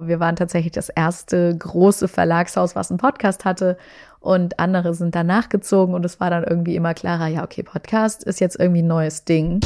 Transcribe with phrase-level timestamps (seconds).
[0.00, 3.76] Wir waren tatsächlich das erste große Verlagshaus, was einen Podcast hatte
[4.18, 8.24] und andere sind danach gezogen und es war dann irgendwie immer klarer, ja, okay, Podcast
[8.24, 9.60] ist jetzt irgendwie ein neues Ding.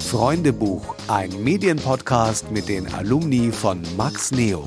[0.00, 4.62] Freundebuch, ein Medienpodcast mit den Alumni von Max Neo.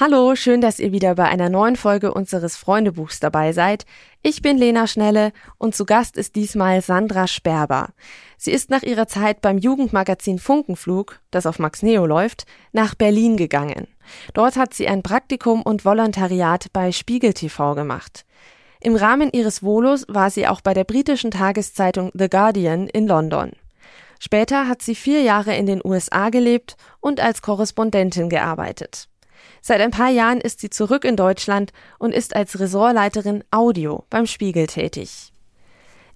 [0.00, 3.84] Hallo, schön, dass ihr wieder bei einer neuen Folge unseres Freundebuchs dabei seid.
[4.22, 7.88] Ich bin Lena Schnelle und zu Gast ist diesmal Sandra Sperber.
[8.36, 13.36] Sie ist nach ihrer Zeit beim Jugendmagazin Funkenflug, das auf Max Neo läuft, nach Berlin
[13.36, 13.88] gegangen.
[14.34, 18.24] Dort hat sie ein Praktikum und Volontariat bei Spiegel TV gemacht.
[18.78, 23.50] Im Rahmen ihres Volos war sie auch bei der britischen Tageszeitung The Guardian in London.
[24.20, 29.08] Später hat sie vier Jahre in den USA gelebt und als Korrespondentin gearbeitet.
[29.60, 34.26] Seit ein paar Jahren ist sie zurück in Deutschland und ist als Ressortleiterin Audio beim
[34.26, 35.32] Spiegel tätig.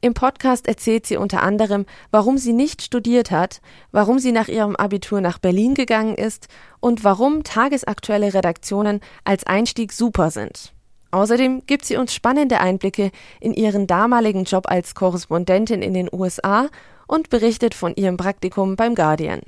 [0.04, 3.60] Im Podcast erzählt sie unter anderem, warum sie nicht studiert hat,
[3.92, 6.48] warum sie nach ihrem Abitur nach Berlin gegangen ist
[6.80, 10.72] und warum tagesaktuelle Redaktionen als Einstieg super sind.
[11.12, 16.68] Außerdem gibt sie uns spannende Einblicke in ihren damaligen Job als Korrespondentin in den USA
[17.06, 19.42] und berichtet von ihrem Praktikum beim Guardian.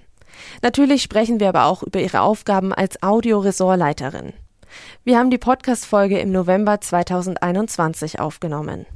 [0.62, 4.32] Natürlich sprechen wir aber auch über ihre Aufgaben als Audio-Ressortleiterin.
[5.04, 8.86] Wir haben die Podcast-Folge im November 2021 aufgenommen.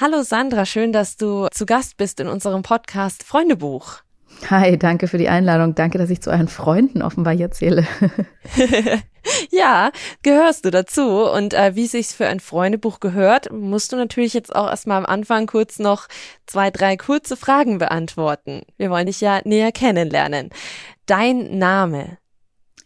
[0.00, 4.00] Hallo Sandra, schön, dass du zu Gast bist in unserem Podcast Freundebuch.
[4.48, 5.74] Hi, danke für die Einladung.
[5.74, 7.86] Danke, dass ich zu euren Freunden offenbar hier zähle.
[9.50, 9.90] ja,
[10.22, 11.24] gehörst du dazu.
[11.24, 15.06] Und äh, wie sich's für ein Freundebuch gehört, musst du natürlich jetzt auch erstmal am
[15.06, 16.08] Anfang kurz noch
[16.46, 18.62] zwei, drei kurze Fragen beantworten.
[18.76, 20.50] Wir wollen dich ja näher kennenlernen.
[21.06, 22.18] Dein Name?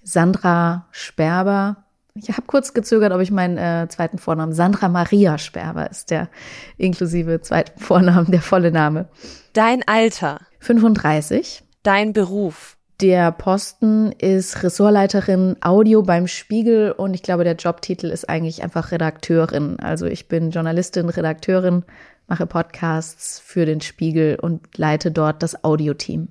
[0.03, 1.84] Sandra Sperber.
[2.17, 6.29] Ich habe kurz gezögert, ob ich meinen äh, zweiten Vornamen Sandra Maria Sperber ist der
[6.77, 9.09] inklusive zweiten Vornamen, der volle Name.
[9.53, 10.41] Dein Alter?
[10.61, 11.65] 35.
[11.83, 12.77] Dein Beruf?
[13.01, 18.93] Der Posten ist Ressortleiterin Audio beim Spiegel und ich glaube, der Jobtitel ist eigentlich einfach
[18.93, 19.81] Redakteurin.
[19.81, 21.83] Also ich bin Journalistin, Redakteurin,
[22.29, 26.29] mache Podcasts für den Spiegel und leite dort das Audioteam.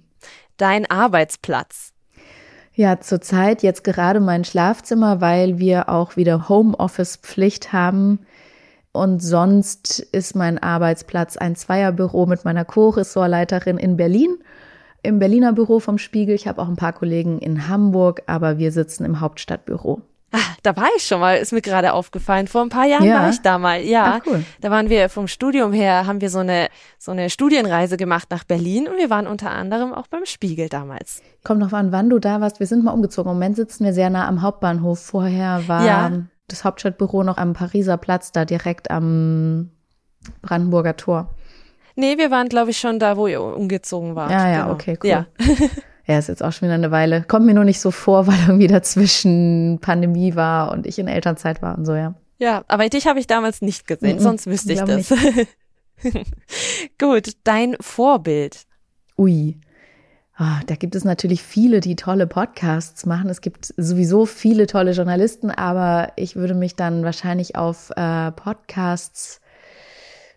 [0.55, 1.92] Dein Arbeitsplatz?
[2.75, 8.25] Ja, zurzeit jetzt gerade mein Schlafzimmer, weil wir auch wieder Homeoffice-Pflicht haben.
[8.91, 14.37] Und sonst ist mein Arbeitsplatz ein Zweierbüro mit meiner Co-Ressortleiterin in Berlin
[15.03, 16.33] im Berliner Büro vom Spiegel.
[16.33, 20.01] Ich habe auch ein paar Kollegen in Hamburg, aber wir sitzen im Hauptstadtbüro.
[20.35, 22.47] Ah, da war ich schon mal, ist mir gerade aufgefallen.
[22.47, 23.21] Vor ein paar Jahren ja.
[23.21, 23.81] war ich da mal.
[23.81, 24.43] Ja, Ach, cool.
[24.61, 28.43] da waren wir vom Studium her, haben wir so eine so eine Studienreise gemacht nach
[28.43, 31.21] Berlin und wir waren unter anderem auch beim Spiegel damals.
[31.43, 32.59] Kommt noch an, wann du da warst.
[32.59, 33.29] Wir sind mal umgezogen.
[33.29, 34.99] Im Moment sitzen wir sehr nah am Hauptbahnhof.
[34.99, 36.11] Vorher war ja.
[36.47, 39.69] das Hauptstadtbüro noch am Pariser Platz, da direkt am
[40.41, 41.35] Brandenburger Tor.
[41.95, 44.31] Nee, wir waren, glaube ich, schon da, wo ihr umgezogen wart.
[44.31, 44.73] Ja, ja, genau.
[44.73, 45.09] okay, cool.
[45.09, 45.25] Ja.
[46.05, 47.23] ja, ist jetzt auch schon wieder eine Weile.
[47.23, 51.61] Kommt mir nur nicht so vor, weil irgendwie dazwischen Pandemie war und ich in Elternzeit
[51.61, 52.15] war und so, ja.
[52.39, 55.13] Ja, aber dich habe ich damals nicht gesehen, mm -mm, sonst wüsste ich das.
[56.99, 58.63] Gut, dein Vorbild.
[59.17, 59.59] Ui.
[60.39, 63.29] Oh, da gibt es natürlich viele, die tolle Podcasts machen.
[63.29, 69.41] Es gibt sowieso viele tolle Journalisten, aber ich würde mich dann wahrscheinlich auf äh, Podcasts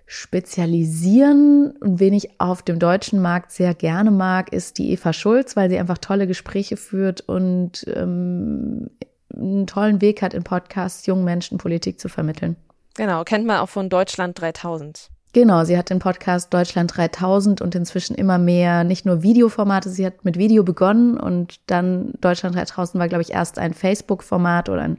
[0.06, 1.72] spezialisieren.
[1.80, 5.68] Und wen ich auf dem deutschen Markt sehr gerne mag, ist die Eva Schulz, weil
[5.68, 8.90] sie einfach tolle Gespräche führt und ähm,
[9.34, 12.56] einen tollen Weg hat, in Podcasts jungen Menschen Politik zu vermitteln.
[12.94, 15.10] Genau, kennt man auch von Deutschland 3000.
[15.36, 20.06] Genau, sie hat den Podcast Deutschland 3000 und inzwischen immer mehr, nicht nur Videoformate, sie
[20.06, 24.80] hat mit Video begonnen und dann Deutschland 3000 war, glaube ich, erst ein Facebook-Format oder
[24.80, 24.96] ein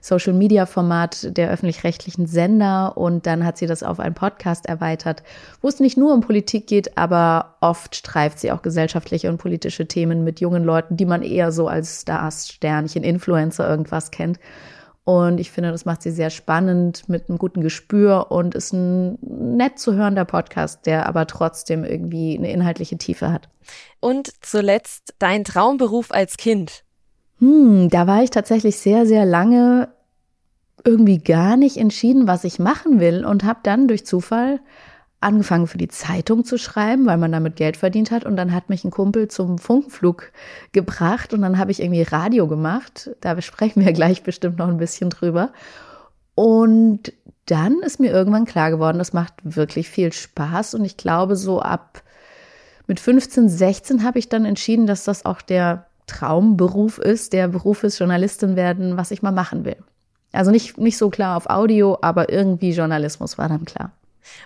[0.00, 5.24] Social-Media-Format der öffentlich-rechtlichen Sender und dann hat sie das auf einen Podcast erweitert,
[5.60, 9.88] wo es nicht nur um Politik geht, aber oft streift sie auch gesellschaftliche und politische
[9.88, 14.38] Themen mit jungen Leuten, die man eher so als Stars, Sternchen, Influencer irgendwas kennt.
[15.10, 19.18] Und ich finde, das macht sie sehr spannend mit einem guten Gespür und ist ein
[19.20, 23.48] nett zu hörender Podcast, der aber trotzdem irgendwie eine inhaltliche Tiefe hat.
[23.98, 26.84] Und zuletzt dein Traumberuf als Kind.
[27.40, 29.88] Hm, da war ich tatsächlich sehr, sehr lange
[30.84, 34.60] irgendwie gar nicht entschieden, was ich machen will und habe dann durch Zufall
[35.20, 38.24] angefangen für die Zeitung zu schreiben, weil man damit Geld verdient hat.
[38.24, 40.32] Und dann hat mich ein Kumpel zum Funkflug
[40.72, 43.10] gebracht und dann habe ich irgendwie Radio gemacht.
[43.20, 45.52] Da sprechen wir gleich bestimmt noch ein bisschen drüber.
[46.34, 47.12] Und
[47.46, 50.74] dann ist mir irgendwann klar geworden, das macht wirklich viel Spaß.
[50.74, 52.02] Und ich glaube, so ab
[52.86, 57.84] mit 15, 16 habe ich dann entschieden, dass das auch der Traumberuf ist, der Beruf
[57.84, 59.76] ist, Journalistin werden, was ich mal machen will.
[60.32, 63.92] Also nicht, nicht so klar auf Audio, aber irgendwie Journalismus war dann klar.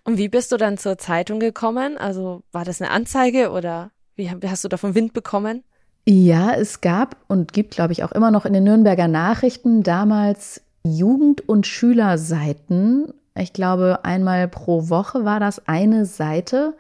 [0.05, 1.99] Und wie bist du dann zur Zeitung gekommen?
[1.99, 5.65] Also war das eine Anzeige oder wie hast du davon Wind bekommen?
[6.07, 10.61] Ja, es gab und gibt, glaube ich, auch immer noch in den Nürnberger Nachrichten damals
[10.87, 13.13] Jugend- und Schülerseiten.
[13.37, 16.75] Ich glaube, einmal pro Woche war das eine Seite,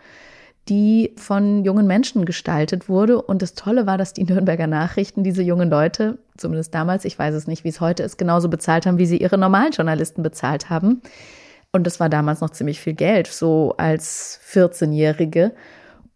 [0.68, 3.20] die von jungen Menschen gestaltet wurde.
[3.20, 7.34] Und das Tolle war, dass die Nürnberger Nachrichten diese jungen Leute, zumindest damals, ich weiß
[7.34, 10.68] es nicht, wie es heute ist, genauso bezahlt haben, wie sie ihre normalen Journalisten bezahlt
[10.68, 11.00] haben.
[11.74, 15.52] Und das war damals noch ziemlich viel Geld, so als 14-Jährige.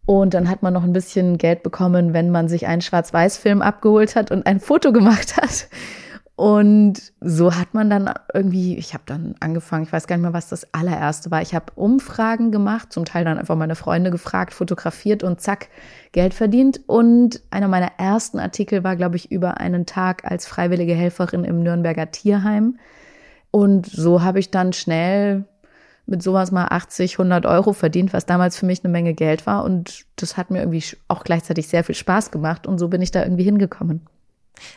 [0.05, 4.15] Und dann hat man noch ein bisschen Geld bekommen, wenn man sich einen Schwarz-Weiß-Film abgeholt
[4.15, 5.67] hat und ein Foto gemacht hat.
[6.37, 10.31] Und so hat man dann irgendwie, ich habe dann angefangen, ich weiß gar nicht mehr,
[10.31, 11.41] was das allererste war.
[11.41, 15.67] Ich habe Umfragen gemacht, zum Teil dann einfach meine Freunde gefragt, fotografiert und zack,
[16.13, 16.79] Geld verdient.
[16.87, 21.61] Und einer meiner ersten Artikel war, glaube ich, über einen Tag als freiwillige Helferin im
[21.63, 22.77] Nürnberger Tierheim.
[23.51, 25.45] Und so habe ich dann schnell
[26.05, 29.63] mit sowas mal 80, 100 Euro verdient, was damals für mich eine Menge Geld war.
[29.63, 32.67] Und das hat mir irgendwie auch gleichzeitig sehr viel Spaß gemacht.
[32.67, 34.07] Und so bin ich da irgendwie hingekommen.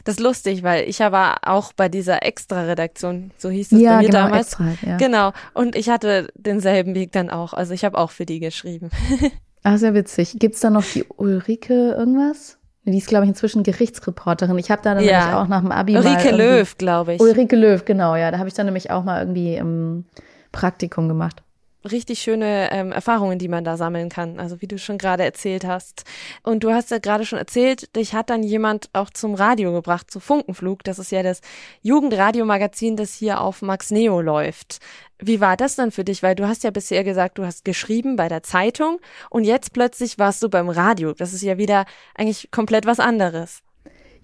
[0.05, 4.03] Das ist lustig, weil ich war auch bei dieser Extra-Redaktion, so hieß es ja, bei
[4.03, 4.47] mir genau, damals.
[4.49, 4.97] Extra, ja.
[4.97, 5.33] Genau.
[5.55, 7.53] Und ich hatte denselben Weg dann auch.
[7.53, 8.91] Also ich habe auch für die geschrieben.
[9.65, 10.37] Ach, sehr witzig.
[10.39, 12.59] Gibt's da noch die Ulrike irgendwas?
[12.85, 14.59] Die ist, glaube ich, inzwischen Gerichtsreporterin.
[14.59, 15.21] Ich habe da dann Ja.
[15.21, 17.21] nämlich auch nach dem Abi Ulrike Löw, glaube ich.
[17.21, 18.31] Ulrike Löw, genau, ja.
[18.33, 20.05] Da habe ich dann nämlich auch mal irgendwie im
[20.51, 21.43] Praktikum gemacht.
[21.91, 24.39] richtig schöne ähm, Erfahrungen, die man da sammeln kann.
[24.39, 26.05] Also wie du schon gerade erzählt hast.
[26.45, 30.09] Und du hast ja gerade schon erzählt, dich hat dann jemand auch zum Radio gebracht,
[30.09, 30.85] zu Funkenflug.
[30.85, 31.41] Das ist ja das
[31.83, 34.79] Jugendradiomagazin, das hier auf Max Neo läuft.
[35.25, 36.23] Wie war das dann für dich?
[36.23, 38.99] Weil du hast ja bisher gesagt, du hast geschrieben bei der Zeitung
[39.31, 41.13] und jetzt plötzlich warst du beim Radio.
[41.13, 41.85] Das ist ja wieder
[42.15, 43.63] eigentlich komplett was anderes.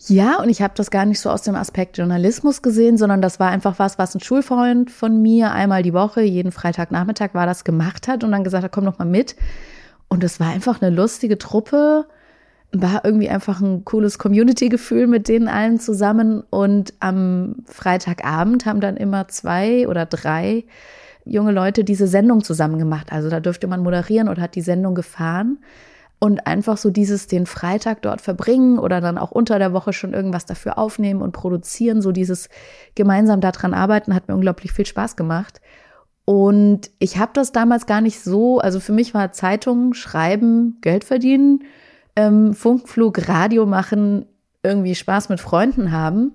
[0.06, 3.40] Ja, und ich habe das gar nicht so aus dem Aspekt Journalismus gesehen, sondern das
[3.40, 7.64] war einfach was, was ein Schulfreund von mir einmal die Woche, jeden Freitagnachmittag war das
[7.64, 9.34] gemacht hat und dann gesagt hat, komm doch mal mit.
[10.08, 12.06] Und es war einfach eine lustige Truppe,
[12.72, 16.42] war irgendwie einfach ein cooles Community-Gefühl mit denen allen zusammen.
[16.50, 20.64] Und am Freitagabend haben dann immer zwei oder drei
[21.24, 23.12] junge Leute diese Sendung zusammen gemacht.
[23.12, 25.58] Also da durfte man moderieren oder hat die Sendung gefahren
[26.18, 30.14] und einfach so dieses den Freitag dort verbringen oder dann auch unter der Woche schon
[30.14, 32.48] irgendwas dafür aufnehmen und produzieren, so dieses
[32.94, 35.60] gemeinsam daran arbeiten, hat mir unglaublich viel Spaß gemacht.
[36.24, 41.04] Und ich habe das damals gar nicht so, also für mich war Zeitung, Schreiben, Geld
[41.04, 41.60] verdienen,
[42.18, 44.26] ähm, Funkflug, Radio machen,
[44.64, 46.32] irgendwie Spaß mit Freunden haben.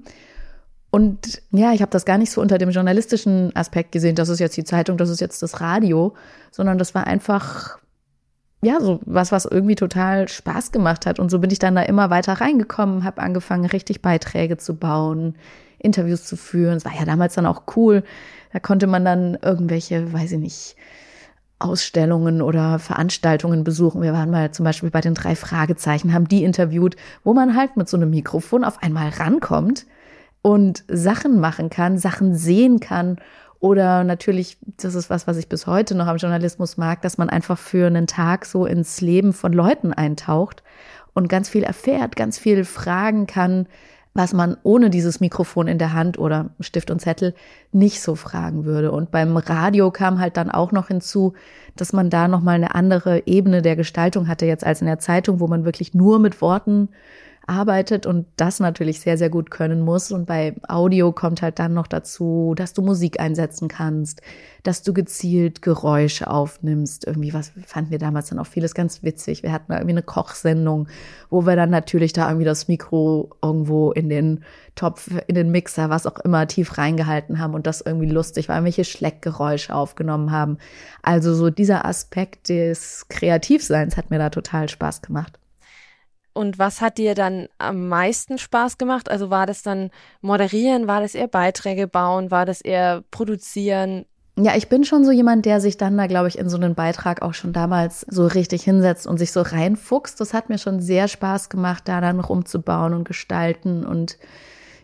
[0.90, 4.40] Und ja, ich habe das gar nicht so unter dem journalistischen Aspekt gesehen, das ist
[4.40, 6.14] jetzt die Zeitung, das ist jetzt das Radio,
[6.52, 7.80] sondern das war einfach
[8.64, 11.20] ja, so was, was irgendwie total Spaß gemacht hat.
[11.20, 15.36] Und so bin ich dann da immer weiter reingekommen, habe angefangen, richtig Beiträge zu bauen,
[15.80, 16.78] Interviews zu führen.
[16.78, 18.04] Es war ja damals dann auch cool.
[18.54, 20.76] Da konnte man dann irgendwelche, weiß ich nicht,
[21.64, 24.02] Ausstellungen oder Veranstaltungen besuchen.
[24.02, 27.78] Wir waren mal zum Beispiel bei den drei Fragezeichen, haben die interviewt, wo man halt
[27.78, 29.86] mit so einem Mikrofon auf einmal rankommt
[30.42, 33.18] und Sachen machen kann, Sachen sehen kann
[33.64, 37.30] oder natürlich, das ist was, was ich bis heute noch am Journalismus mag, dass man
[37.30, 40.64] einfach für einen Tag so ins Leben von Leuten eintaucht
[41.14, 43.68] und ganz viel erfährt, ganz viel fragen kann,
[44.14, 47.34] was man ohne dieses Mikrofon in der Hand oder Stift und Zettel
[47.72, 48.92] nicht so fragen würde.
[48.92, 51.34] Und beim Radio kam halt dann auch noch hinzu,
[51.76, 55.40] dass man da nochmal eine andere Ebene der Gestaltung hatte jetzt als in der Zeitung,
[55.40, 56.90] wo man wirklich nur mit Worten
[57.46, 60.12] arbeitet und das natürlich sehr, sehr gut können muss.
[60.12, 64.22] Und bei Audio kommt halt dann noch dazu, dass du Musik einsetzen kannst,
[64.64, 67.06] dass du gezielt Geräusche aufnimmst.
[67.06, 69.44] Irgendwie was fanden wir damals dann auch vieles ganz witzig.
[69.44, 70.88] Wir hatten da irgendwie eine Kochsendung,
[71.30, 74.44] wo wir dann natürlich da irgendwie das Mikro irgendwo in den
[74.76, 78.64] Topf, in den Mixer, was auch immer, tief reingehalten haben und das irgendwie lustig war,
[78.64, 80.58] welche Schleckgeräusche aufgenommen haben.
[81.02, 85.38] Also so dieser Aspekt des Kreativseins hat mir da total Spaß gemacht.
[86.34, 89.10] Und was hat dir dann am meisten Spaß gemacht?
[89.10, 94.06] Also war das dann moderieren, war das eher Beiträge bauen, war das eher produzieren?
[94.36, 96.74] Ja, ich bin schon so jemand, der sich dann da, glaube ich, in so einen
[96.74, 100.20] Beitrag auch schon damals so richtig hinsetzt und sich so reinfuchst.
[100.20, 104.18] Das hat mir schon sehr Spaß gemacht, da dann rumzubauen und gestalten und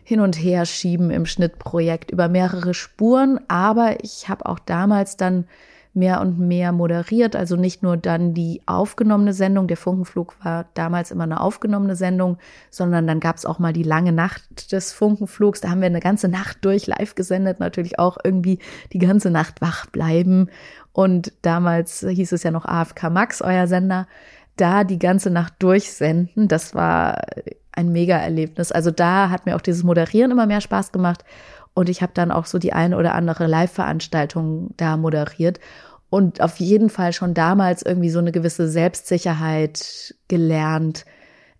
[0.04, 3.40] hin und her schieben im Schnittprojekt über mehrere Spuren.
[3.48, 5.46] Aber ich habe auch damals dann
[5.92, 7.34] mehr und mehr moderiert.
[7.34, 12.38] Also nicht nur dann die aufgenommene Sendung, der Funkenflug war damals immer eine aufgenommene Sendung,
[12.70, 15.60] sondern dann gab es auch mal die lange Nacht des Funkenflugs.
[15.60, 18.60] Da haben wir eine ganze Nacht durch live gesendet, natürlich auch irgendwie
[18.92, 20.48] die ganze Nacht wach bleiben.
[20.92, 24.06] Und damals hieß es ja noch AFK Max, euer Sender.
[24.56, 27.22] Da die ganze Nacht durchsenden, das war
[27.72, 28.72] ein Mega-Erlebnis.
[28.72, 31.24] Also da hat mir auch dieses Moderieren immer mehr Spaß gemacht.
[31.74, 35.60] Und ich habe dann auch so die eine oder andere Live-Veranstaltung da moderiert.
[36.12, 41.04] und auf jeden Fall schon damals irgendwie so eine gewisse Selbstsicherheit gelernt,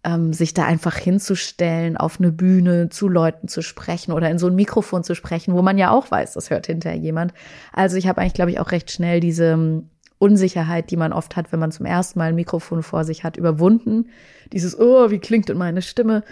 [0.02, 4.46] ähm, sich da einfach hinzustellen, auf eine Bühne zu Leuten zu sprechen oder in so
[4.48, 7.32] ein Mikrofon zu sprechen, wo man ja auch weiß, das hört hinterher jemand.
[7.72, 11.36] Also ich habe eigentlich, glaube ich, auch recht schnell diese ähm, Unsicherheit, die man oft
[11.36, 14.10] hat, wenn man zum ersten Mal ein Mikrofon vor sich hat, überwunden.
[14.52, 16.24] Dieses, oh, wie klingt denn meine Stimme?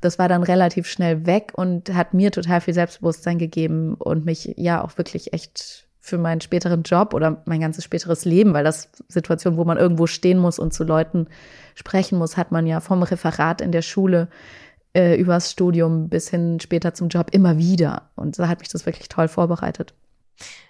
[0.00, 4.54] Das war dann relativ schnell weg und hat mir total viel Selbstbewusstsein gegeben und mich
[4.56, 8.90] ja auch wirklich echt für meinen späteren Job oder mein ganzes späteres Leben, weil das
[9.08, 11.26] Situation, wo man irgendwo stehen muss und zu Leuten
[11.74, 14.28] sprechen muss, hat man ja vom Referat in der Schule
[14.94, 18.10] äh, übers Studium bis hin später zum Job immer wieder.
[18.16, 19.94] Und da hat mich das wirklich toll vorbereitet.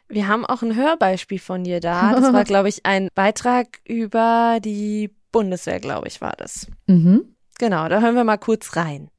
[0.09, 2.13] Wir haben auch ein Hörbeispiel von dir da.
[2.15, 6.67] Das war, glaube ich, ein Beitrag über die Bundeswehr, glaube ich, war das.
[6.87, 7.37] Mhm.
[7.59, 9.11] Genau, da hören wir mal kurz rein.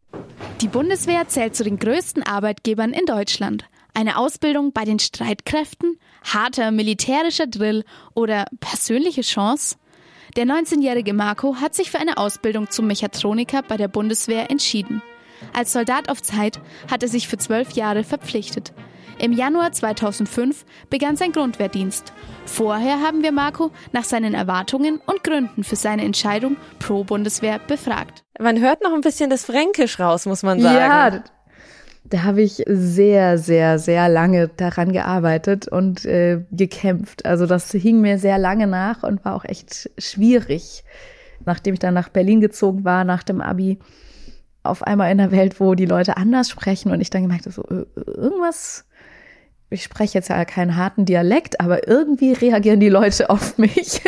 [0.62, 3.63] Die Bundeswehr zählt zu den größten Arbeitgebern in Deutschland.
[3.94, 9.78] Eine Ausbildung bei den Streitkräften, harter militärischer Drill oder persönliche Chance?
[10.36, 15.01] Der 19-jährige Marco hat sich für eine Ausbildung zum Mechatroniker bei der Bundeswehr entschieden.
[15.54, 16.60] Als Soldat auf Zeit
[16.92, 18.74] hat er sich für zwölf Jahre verpflichtet.
[19.20, 22.14] Im Januar 2005 begann sein Grundwehrdienst.
[22.46, 28.24] Vorher haben wir Marco nach seinen Erwartungen und Gründen für seine Entscheidung pro Bundeswehr befragt.
[28.40, 30.76] Man hört noch ein bisschen das Fränkisch raus, muss man sagen.
[30.76, 31.24] Ja,
[32.06, 37.26] da habe ich sehr, sehr, sehr lange daran gearbeitet und äh, gekämpft.
[37.26, 40.86] Also das hing mir sehr lange nach und war auch echt schwierig,
[41.46, 43.80] nachdem ich dann nach Berlin gezogen war, nach dem Abi,
[44.64, 47.54] auf einmal in einer Welt, wo die Leute anders sprechen und ich dann gemerkt habe,
[47.54, 48.86] so äh, irgendwas,
[49.70, 54.02] ich spreche jetzt ja keinen harten Dialekt, aber irgendwie reagieren die Leute auf mich.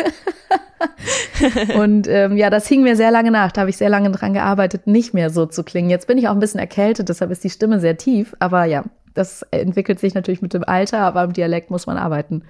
[1.76, 3.52] und ähm, ja, das hing mir sehr lange nach.
[3.52, 5.90] Da habe ich sehr lange dran gearbeitet, nicht mehr so zu klingen.
[5.90, 8.34] Jetzt bin ich auch ein bisschen erkältet, deshalb ist die Stimme sehr tief.
[8.40, 12.42] Aber ja, das entwickelt sich natürlich mit dem Alter, aber im Dialekt muss man arbeiten.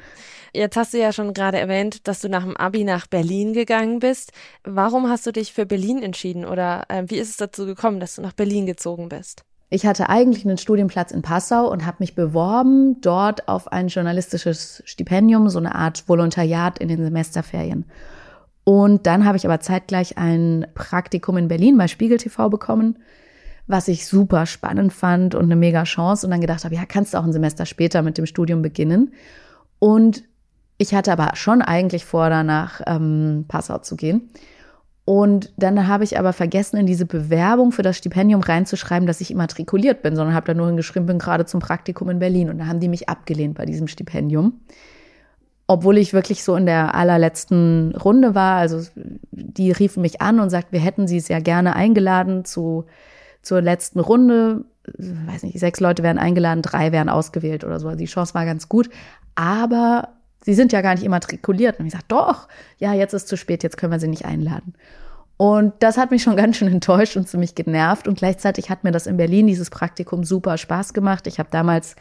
[0.55, 4.01] Jetzt hast du ja schon gerade erwähnt, dass du nach dem Abi nach Berlin gegangen
[4.01, 4.33] bist.
[4.65, 8.17] Warum hast du dich für Berlin entschieden oder äh, wie ist es dazu gekommen, dass
[8.17, 9.45] du nach Berlin gezogen bist?
[9.75, 14.83] Ich hatte eigentlich einen Studienplatz in Passau und habe mich beworben dort auf ein journalistisches
[14.85, 17.87] Stipendium, so eine Art Volontariat in den Semesterferien.
[18.65, 22.99] Und dann habe ich aber zeitgleich ein Praktikum in Berlin bei Spiegel TV bekommen,
[23.67, 26.27] was ich super spannend fand und eine mega Chance.
[26.27, 29.15] Und dann gedacht habe, ja, kannst du auch ein Semester später mit dem Studium beginnen.
[29.79, 30.23] Und
[30.77, 34.29] ich hatte aber schon eigentlich vor, danach ähm, Passau zu gehen.
[35.05, 39.33] Und dann habe ich aber vergessen, in diese Bewerbung für das Stipendium reinzuschreiben, dass ich
[39.33, 42.51] immatrikuliert bin, sondern habe da nur hingeschrieben, bin gerade zum Praktikum in Berlin.
[42.51, 44.61] Und da haben die mich abgelehnt bei diesem Stipendium
[45.73, 48.57] obwohl ich wirklich so in der allerletzten Runde war.
[48.57, 48.87] Also
[49.31, 52.85] die riefen mich an und sagten, wir hätten sie sehr gerne eingeladen zu,
[53.41, 54.65] zur letzten Runde.
[54.99, 57.89] Ich weiß nicht, sechs Leute werden eingeladen, drei werden ausgewählt oder so.
[57.89, 58.91] Also die Chance war ganz gut.
[59.35, 60.11] Aber
[60.45, 61.79] sie sind ja gar nicht immatrikuliert.
[61.79, 64.75] Und ich sagte, doch, ja, jetzt ist zu spät, jetzt können wir sie nicht einladen.
[65.37, 68.07] Und das hat mich schon ganz schön enttäuscht und ziemlich genervt.
[68.09, 71.27] Und gleichzeitig hat mir das in Berlin, dieses Praktikum, super Spaß gemacht.
[71.27, 71.97] Ich habe damals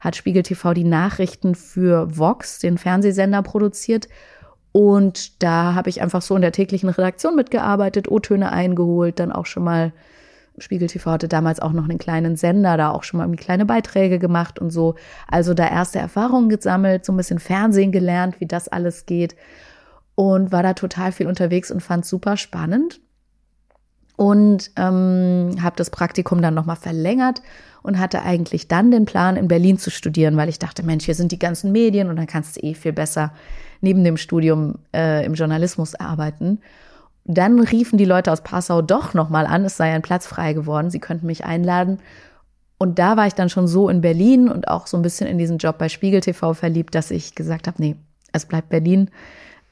[0.00, 4.08] hat Spiegel TV die Nachrichten für Vox, den Fernsehsender, produziert.
[4.72, 9.46] Und da habe ich einfach so in der täglichen Redaktion mitgearbeitet, O-Töne eingeholt, dann auch
[9.46, 9.92] schon mal,
[10.60, 14.18] Spiegel TV hatte damals auch noch einen kleinen Sender, da auch schon mal kleine Beiträge
[14.18, 14.94] gemacht und so.
[15.26, 19.36] Also da erste Erfahrungen gesammelt, so ein bisschen Fernsehen gelernt, wie das alles geht.
[20.14, 23.00] Und war da total viel unterwegs und fand super spannend.
[24.16, 27.40] Und ähm, habe das Praktikum dann nochmal verlängert
[27.82, 31.14] und hatte eigentlich dann den Plan, in Berlin zu studieren, weil ich dachte, Mensch, hier
[31.14, 33.32] sind die ganzen Medien und dann kannst du eh viel besser
[33.80, 36.58] neben dem Studium äh, im Journalismus arbeiten.
[37.28, 40.90] Dann riefen die Leute aus Passau doch nochmal an, es sei ein Platz frei geworden,
[40.90, 41.98] sie könnten mich einladen.
[42.78, 45.36] Und da war ich dann schon so in Berlin und auch so ein bisschen in
[45.36, 47.96] diesen Job bei Spiegel TV verliebt, dass ich gesagt habe, nee,
[48.32, 49.10] es bleibt Berlin,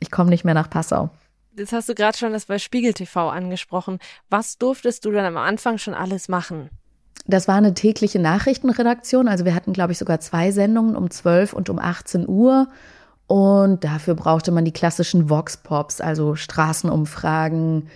[0.00, 1.08] ich komme nicht mehr nach Passau.
[1.56, 4.00] Jetzt hast du gerade schon das bei Spiegel TV angesprochen.
[4.28, 6.68] Was durftest du dann am Anfang schon alles machen?
[7.26, 9.28] Das war eine tägliche Nachrichtenredaktion.
[9.28, 12.68] Also wir hatten, glaube ich, sogar zwei Sendungen um 12 und um 18 Uhr.
[13.26, 17.88] Und dafür brauchte man die klassischen Vox-Pops, also Straßenumfragen.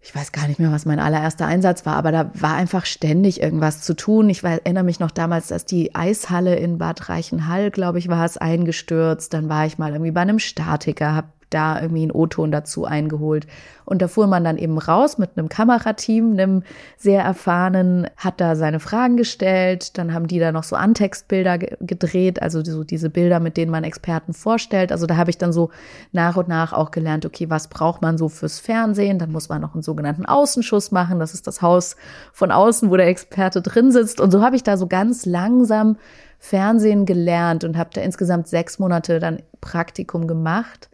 [0.00, 3.40] Ich weiß gar nicht mehr, was mein allererster Einsatz war, aber da war einfach ständig
[3.40, 4.28] irgendwas zu tun.
[4.28, 8.36] Ich erinnere mich noch damals, dass die Eishalle in Bad Reichenhall, glaube ich, war es
[8.36, 9.32] eingestürzt.
[9.32, 13.46] Dann war ich mal irgendwie bei einem Statiker, habe da irgendwie einen O-Ton dazu eingeholt.
[13.84, 16.62] Und da fuhr man dann eben raus mit einem Kamerateam, einem
[16.96, 22.40] sehr erfahrenen, hat da seine Fragen gestellt, dann haben die da noch so Antextbilder gedreht,
[22.40, 24.92] also so diese Bilder, mit denen man Experten vorstellt.
[24.92, 25.70] Also da habe ich dann so
[26.12, 29.18] nach und nach auch gelernt, okay, was braucht man so fürs Fernsehen?
[29.18, 31.18] Dann muss man noch einen sogenannten Außenschuss machen.
[31.18, 31.96] Das ist das Haus
[32.32, 34.20] von außen, wo der Experte drin sitzt.
[34.20, 35.96] Und so habe ich da so ganz langsam
[36.38, 40.88] Fernsehen gelernt und habe da insgesamt sechs Monate dann Praktikum gemacht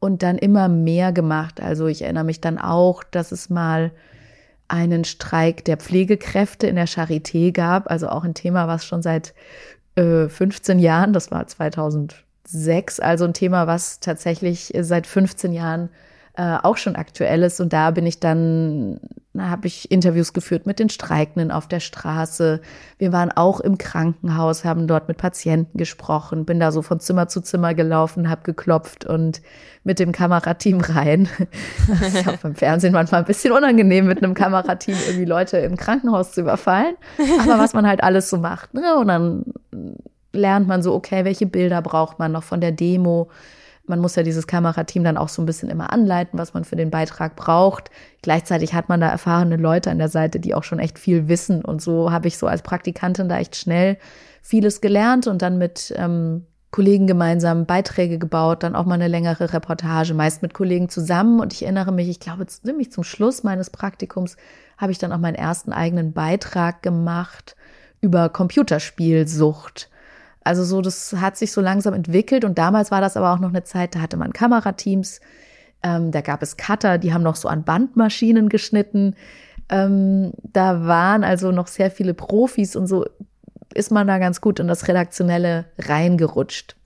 [0.00, 1.60] und dann immer mehr gemacht.
[1.60, 3.92] Also ich erinnere mich dann auch, dass es mal
[4.68, 9.34] einen Streik der Pflegekräfte in der Charité gab, also auch ein Thema, was schon seit
[9.96, 15.90] äh, 15 Jahren, das war 2006, also ein Thema, was tatsächlich seit 15 Jahren
[16.36, 17.60] äh, auch schon aktuell ist.
[17.60, 18.98] Und da bin ich dann,
[19.38, 22.60] habe ich Interviews geführt mit den Streikenden auf der Straße.
[22.98, 27.28] Wir waren auch im Krankenhaus, haben dort mit Patienten gesprochen, bin da so von Zimmer
[27.28, 29.42] zu Zimmer gelaufen, habe geklopft und
[29.84, 31.28] mit dem Kamerateam rein.
[31.86, 35.76] Das ist auch beim Fernsehen manchmal ein bisschen unangenehm, mit einem Kamerateam irgendwie Leute im
[35.76, 36.96] Krankenhaus zu überfallen.
[37.42, 38.74] Aber was man halt alles so macht.
[38.74, 38.96] Ne?
[38.96, 39.44] Und dann
[40.32, 43.30] lernt man so, okay, welche Bilder braucht man noch von der Demo?
[43.86, 46.76] Man muss ja dieses Kamerateam dann auch so ein bisschen immer anleiten, was man für
[46.76, 47.90] den Beitrag braucht.
[48.22, 51.64] Gleichzeitig hat man da erfahrene Leute an der Seite, die auch schon echt viel wissen.
[51.64, 53.98] Und so habe ich so als Praktikantin da echt schnell
[54.40, 59.52] vieles gelernt und dann mit ähm, Kollegen gemeinsam Beiträge gebaut, dann auch mal eine längere
[59.52, 61.38] Reportage, meist mit Kollegen zusammen.
[61.38, 64.36] Und ich erinnere mich, ich glaube, ziemlich zum Schluss meines Praktikums
[64.76, 67.54] habe ich dann auch meinen ersten eigenen Beitrag gemacht
[68.00, 69.88] über Computerspielsucht.
[70.44, 73.48] Also so, das hat sich so langsam entwickelt und damals war das aber auch noch
[73.48, 75.20] eine Zeit, da hatte man Kamerateams,
[75.82, 79.16] ähm, da gab es Cutter, die haben noch so an Bandmaschinen geschnitten.
[79.70, 83.06] Ähm, da waren also noch sehr viele Profis und so
[83.72, 86.76] ist man da ganz gut in das Redaktionelle reingerutscht.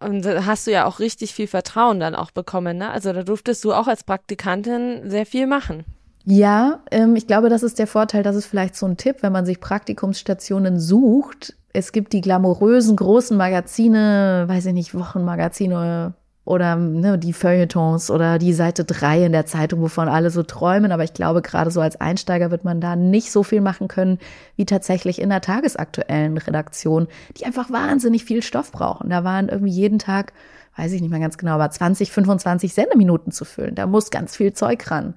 [0.00, 2.90] Und da hast du ja auch richtig viel Vertrauen dann auch bekommen, ne?
[2.90, 5.84] Also da durftest du auch als Praktikantin sehr viel machen.
[6.24, 9.32] Ja, ähm, ich glaube, das ist der Vorteil, das ist vielleicht so ein Tipp, wenn
[9.32, 16.14] man sich Praktikumsstationen sucht, es gibt die glamourösen großen Magazine, weiß ich nicht, Wochenmagazine
[16.44, 20.92] oder ne, die Feuilletons oder die Seite 3 in der Zeitung, wovon alle so träumen.
[20.92, 24.18] Aber ich glaube, gerade so als Einsteiger wird man da nicht so viel machen können,
[24.54, 29.10] wie tatsächlich in der tagesaktuellen Redaktion, die einfach wahnsinnig viel Stoff brauchen.
[29.10, 30.32] Da waren irgendwie jeden Tag,
[30.76, 33.74] weiß ich nicht mehr ganz genau, aber 20, 25 Sendeminuten zu füllen.
[33.74, 35.14] Da muss ganz viel Zeug ran.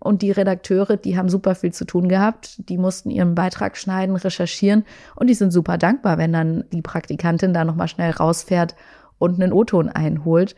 [0.00, 2.68] Und die Redakteure, die haben super viel zu tun gehabt.
[2.68, 4.84] Die mussten ihren Beitrag schneiden, recherchieren
[5.14, 8.74] und die sind super dankbar, wenn dann die Praktikantin da nochmal schnell rausfährt
[9.18, 10.56] und einen O-Ton einholt.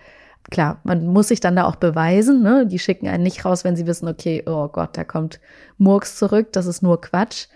[0.50, 2.42] Klar, man muss sich dann da auch beweisen.
[2.42, 2.66] Ne?
[2.66, 5.40] Die schicken einen nicht raus, wenn sie wissen, okay, oh Gott, da kommt
[5.76, 7.46] Murks zurück, das ist nur Quatsch.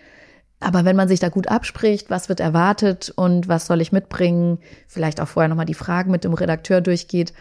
[0.58, 4.58] Aber wenn man sich da gut abspricht, was wird erwartet und was soll ich mitbringen,
[4.88, 7.34] vielleicht auch vorher nochmal die Fragen mit dem Redakteur durchgeht,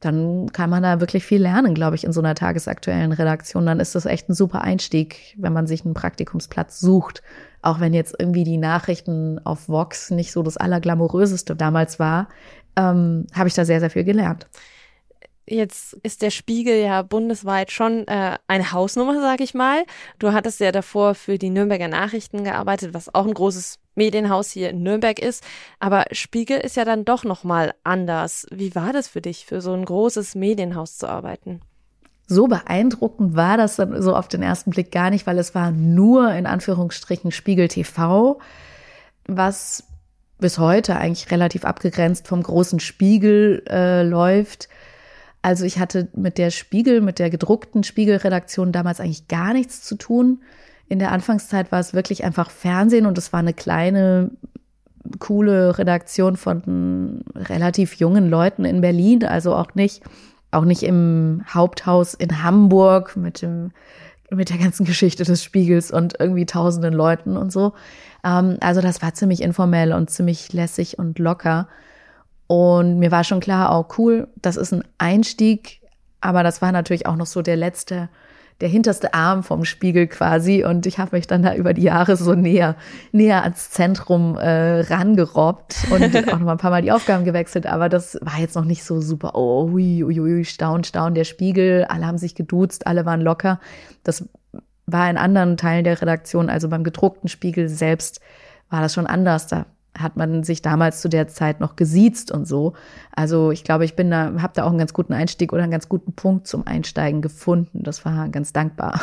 [0.00, 3.66] dann kann man da wirklich viel lernen, glaube ich, in so einer tagesaktuellen Redaktion.
[3.66, 7.22] Dann ist das echt ein super Einstieg, wenn man sich einen Praktikumsplatz sucht.
[7.62, 12.28] Auch wenn jetzt irgendwie die Nachrichten auf Vox nicht so das Allerglamouröseste damals war,
[12.76, 14.46] ähm, habe ich da sehr, sehr viel gelernt.
[15.50, 19.84] Jetzt ist der Spiegel ja bundesweit schon äh, eine Hausnummer, sage ich mal.
[20.18, 24.70] Du hattest ja davor für die Nürnberger Nachrichten gearbeitet, was auch ein großes Medienhaus hier
[24.70, 25.44] in Nürnberg ist.
[25.78, 28.46] Aber Spiegel ist ja dann doch noch mal anders.
[28.50, 31.60] Wie war das für dich, für so ein großes Medienhaus zu arbeiten?
[32.26, 35.70] So beeindruckend war das dann so auf den ersten Blick gar nicht, weil es war
[35.70, 38.38] nur in Anführungsstrichen Spiegel TV,
[39.26, 39.84] was
[40.38, 44.68] bis heute eigentlich relativ abgegrenzt vom großen Spiegel äh, läuft
[45.42, 49.96] also ich hatte mit der Spiegel, mit der gedruckten Spiegelredaktion damals eigentlich gar nichts zu
[49.96, 50.42] tun.
[50.88, 54.30] In der Anfangszeit war es wirklich einfach Fernsehen und es war eine kleine,
[55.18, 60.02] coole Redaktion von relativ jungen Leuten in Berlin, also auch nicht,
[60.50, 63.72] auch nicht im Haupthaus in Hamburg mit dem,
[64.30, 67.72] mit der ganzen Geschichte des Spiegels und irgendwie tausenden Leuten und so.
[68.24, 71.68] Ähm, also das war ziemlich informell und ziemlich lässig und locker.
[72.46, 75.82] Und mir war schon klar, oh cool, das ist ein Einstieg,
[76.20, 78.08] aber das war natürlich auch noch so der letzte,
[78.60, 80.64] der hinterste Arm vom Spiegel quasi.
[80.64, 82.76] Und ich habe mich dann da über die Jahre so näher,
[83.12, 87.66] näher ans Zentrum äh, rangerobbt und auch noch mal ein paar Mal die Aufgaben gewechselt.
[87.66, 91.24] Aber das war jetzt noch nicht so super, oh, hui, hui, hui, staun, staun, der
[91.24, 91.84] Spiegel.
[91.84, 93.60] Alle haben sich geduzt, alle waren locker.
[94.02, 94.28] Das
[94.86, 98.20] war in anderen Teilen der Redaktion, also beim gedruckten Spiegel selbst,
[98.70, 99.46] war das schon anders.
[99.46, 99.66] Da
[100.00, 102.74] hat man sich damals zu der Zeit noch gesiezt und so.
[103.14, 105.72] Also ich glaube, ich bin da, habe da auch einen ganz guten Einstieg oder einen
[105.72, 107.82] ganz guten Punkt zum Einsteigen gefunden.
[107.82, 109.00] Das war ganz dankbar.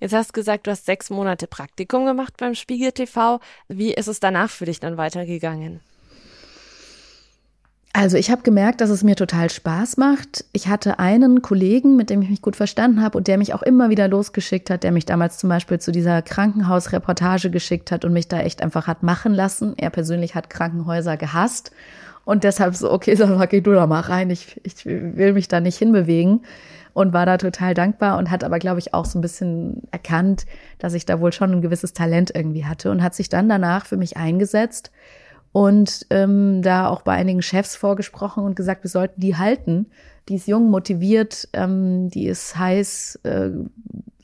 [0.00, 3.38] Jetzt hast du gesagt, du hast sechs Monate Praktikum gemacht beim Spiegel TV.
[3.68, 5.80] Wie ist es danach für dich dann weitergegangen?
[7.94, 10.46] Also ich habe gemerkt, dass es mir total Spaß macht.
[10.52, 13.62] Ich hatte einen Kollegen, mit dem ich mich gut verstanden habe und der mich auch
[13.62, 18.14] immer wieder losgeschickt hat, der mich damals zum Beispiel zu dieser Krankenhausreportage geschickt hat und
[18.14, 19.74] mich da echt einfach hat machen lassen.
[19.76, 21.70] Er persönlich hat Krankenhäuser gehasst
[22.24, 25.60] und deshalb so, okay, sag, geh du da mal rein, ich, ich will mich da
[25.60, 26.46] nicht hinbewegen
[26.94, 30.46] und war da total dankbar und hat aber, glaube ich, auch so ein bisschen erkannt,
[30.78, 33.84] dass ich da wohl schon ein gewisses Talent irgendwie hatte und hat sich dann danach
[33.84, 34.90] für mich eingesetzt
[35.52, 39.86] und ähm, da auch bei einigen Chefs vorgesprochen und gesagt, wir sollten die halten.
[40.28, 43.50] Die ist jung, motiviert, ähm, die ist heiß, äh,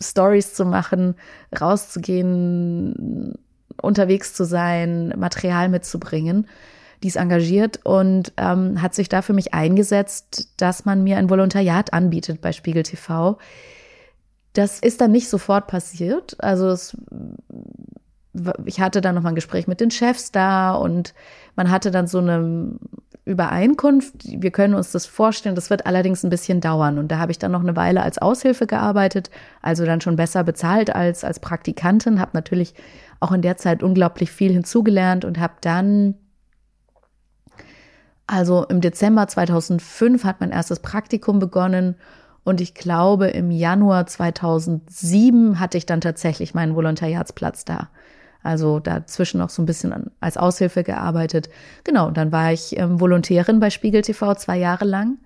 [0.01, 1.17] Stories zu machen,
[1.61, 3.35] rauszugehen,
[3.81, 6.47] unterwegs zu sein, Material mitzubringen.
[7.03, 11.31] Die ist engagiert und ähm, hat sich da für mich eingesetzt, dass man mir ein
[11.31, 13.39] Volontariat anbietet bei Spiegel TV.
[14.53, 16.37] Das ist dann nicht sofort passiert.
[16.43, 16.97] Also es
[18.65, 21.15] ich hatte dann nochmal ein Gespräch mit den Chefs da und
[21.57, 22.73] man hatte dann so eine
[23.25, 24.15] Übereinkunft.
[24.25, 25.55] Wir können uns das vorstellen.
[25.55, 26.99] Das wird allerdings ein bisschen dauern.
[26.99, 30.45] Und da habe ich dann noch eine Weile als Aushilfe gearbeitet, also dann schon besser
[30.45, 32.21] bezahlt als als Praktikantin.
[32.21, 32.75] Habe natürlich
[33.21, 36.15] auch in der Zeit unglaublich viel hinzugelernt und habe dann
[38.27, 41.97] also im Dezember 2005 hat mein erstes Praktikum begonnen
[42.49, 47.91] und ich glaube, im Januar 2007 hatte ich dann tatsächlich meinen Volontariatsplatz da.
[48.43, 51.49] Also dazwischen noch so ein bisschen als Aushilfe gearbeitet.
[51.85, 55.19] Genau, und dann war ich ähm, Volontärin bei Spiegel TV zwei Jahre lang.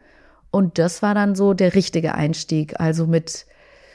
[0.50, 2.78] Und das war dann so der richtige Einstieg.
[2.80, 3.46] Also mit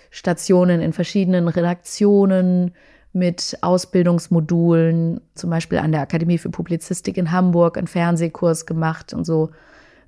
[0.09, 2.71] Stationen in verschiedenen Redaktionen,
[3.13, 9.25] mit Ausbildungsmodulen, zum Beispiel an der Akademie für Publizistik in Hamburg, einen Fernsehkurs gemacht und
[9.25, 9.51] so.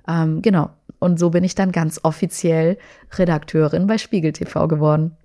[0.08, 0.70] Ähm, genau.
[0.98, 2.78] Und so bin ich dann ganz offiziell
[3.12, 5.16] Redakteurin bei Spiegel TV geworden.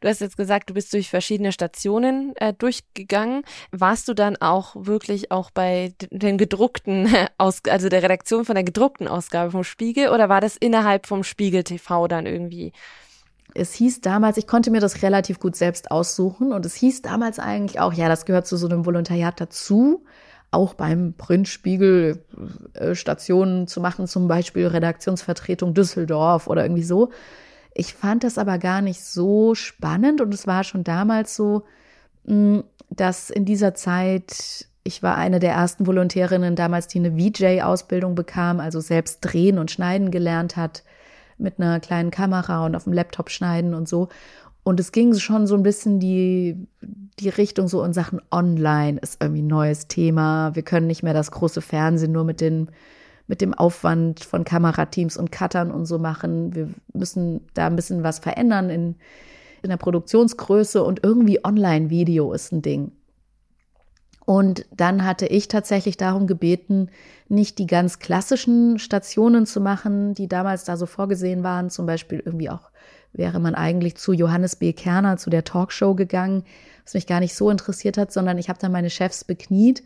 [0.00, 3.42] Du hast jetzt gesagt, du bist durch verschiedene Stationen äh, durchgegangen.
[3.70, 8.64] Warst du dann auch wirklich auch bei den gedruckten, Aus also der Redaktion von der
[8.64, 12.72] gedruckten Ausgabe vom Spiegel oder war das innerhalb vom Spiegel TV dann irgendwie?
[13.54, 17.38] Es hieß damals, ich konnte mir das relativ gut selbst aussuchen und es hieß damals
[17.38, 20.04] eigentlich auch, ja, das gehört zu so einem Volontariat dazu
[20.50, 22.22] auch beim Printspiegel
[22.74, 27.10] äh, Stationen zu machen, zum Beispiel Redaktionsvertretung Düsseldorf oder irgendwie so.
[27.78, 31.62] Ich fand das aber gar nicht so spannend und es war schon damals so,
[32.24, 32.58] mm,
[32.90, 38.58] dass in dieser Zeit, ich war eine der ersten Volontärinnen damals, die eine VJ-Ausbildung bekam,
[38.58, 40.82] also selbst drehen und schneiden gelernt hat,
[41.38, 44.08] mit einer kleinen Kamera und auf dem Laptop schneiden und so.
[44.64, 46.56] Und es ging schon so ein bisschen die,
[47.20, 50.52] die Richtung so in Sachen Online ist irgendwie ein neues Thema.
[50.56, 52.72] Wir können nicht mehr das große Fernsehen nur mit den
[53.28, 56.54] mit dem Aufwand von Kamerateams und Cuttern und so machen.
[56.54, 58.96] Wir müssen da ein bisschen was verändern in,
[59.62, 62.92] in der Produktionsgröße und irgendwie Online-Video ist ein Ding.
[64.24, 66.90] Und dann hatte ich tatsächlich darum gebeten,
[67.28, 71.70] nicht die ganz klassischen Stationen zu machen, die damals da so vorgesehen waren.
[71.70, 72.70] Zum Beispiel irgendwie auch
[73.12, 74.72] wäre man eigentlich zu Johannes B.
[74.72, 76.44] Kerner, zu der Talkshow gegangen,
[76.84, 79.82] was mich gar nicht so interessiert hat, sondern ich habe dann meine Chefs bekniet,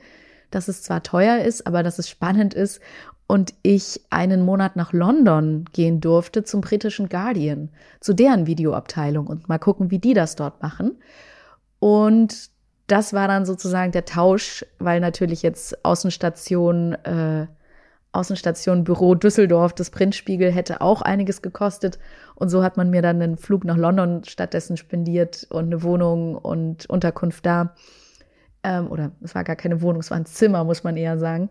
[0.54, 2.80] dass es zwar teuer ist, aber dass es spannend ist
[3.26, 9.48] und ich einen Monat nach London gehen durfte zum britischen Guardian, zu deren Videoabteilung und
[9.48, 10.98] mal gucken, wie die das dort machen.
[11.78, 12.50] Und
[12.88, 17.46] das war dann sozusagen der Tausch, weil natürlich jetzt Außenstation, äh,
[18.12, 21.98] Außenstation Büro Düsseldorf, das Printspiegel hätte auch einiges gekostet.
[22.34, 26.34] Und so hat man mir dann einen Flug nach London stattdessen spendiert und eine Wohnung
[26.34, 27.74] und Unterkunft da.
[28.64, 31.50] Ähm, oder es war gar keine Wohnung, es war ein Zimmer, muss man eher sagen.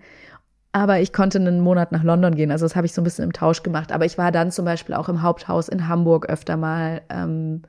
[0.74, 2.52] Aber ich konnte einen Monat nach London gehen.
[2.52, 3.92] Also das habe ich so ein bisschen im Tausch gemacht.
[3.92, 7.02] Aber ich war dann zum Beispiel auch im Haupthaus in Hamburg öfter mal.
[7.10, 7.64] Ähm,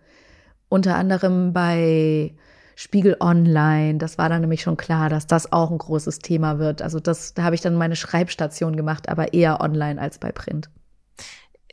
[0.69, 2.35] unter anderem bei
[2.77, 3.99] Spiegel Online.
[3.99, 6.83] Das war dann nämlich schon klar, dass das auch ein großes Thema wird.
[6.83, 10.71] Also das, da habe ich dann meine Schreibstation gemacht, aber eher online als bei Print.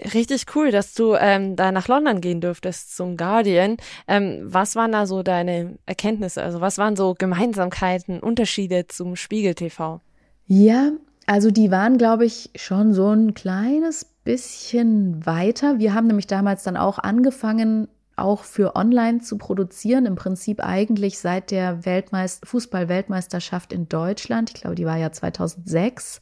[0.02, 3.76] Richtig cool, dass du ähm, da nach London gehen durftest zum Guardian.
[4.08, 6.42] Ähm, was waren da so deine Erkenntnisse?
[6.42, 10.00] Also was waren so Gemeinsamkeiten, Unterschiede zum Spiegel TV?
[10.46, 10.92] Ja,
[11.26, 15.80] also die waren, glaube ich, schon so ein kleines bisschen weiter.
[15.80, 20.06] Wir haben nämlich damals dann auch angefangen, auch für online zu produzieren.
[20.06, 24.52] Im Prinzip eigentlich seit der Weltmeist Fußball-Weltmeisterschaft in Deutschland.
[24.56, 26.22] Ich glaube, die war ja 2006.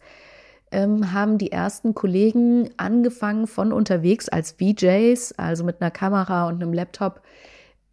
[0.71, 6.61] Ähm, haben die ersten Kollegen angefangen von unterwegs als VJs, also mit einer Kamera und
[6.61, 7.21] einem Laptop,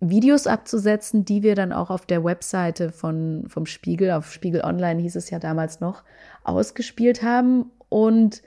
[0.01, 5.01] Videos abzusetzen, die wir dann auch auf der Webseite von, vom Spiegel, auf Spiegel Online
[5.01, 6.03] hieß es ja damals noch,
[6.43, 7.71] ausgespielt haben.
[7.89, 8.43] Und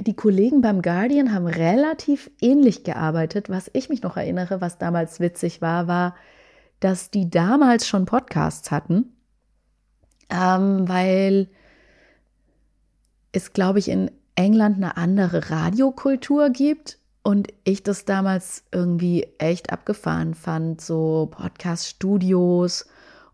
[0.00, 3.50] die Kollegen beim Guardian haben relativ ähnlich gearbeitet.
[3.50, 6.14] Was ich mich noch erinnere, was damals witzig war, war,
[6.80, 9.16] dass die damals schon Podcasts hatten,
[10.30, 11.48] ähm, weil
[13.32, 19.72] es, glaube ich, in England eine andere Radiokultur gibt und ich das damals irgendwie echt
[19.72, 22.86] abgefahren fand, so Podcast-Studios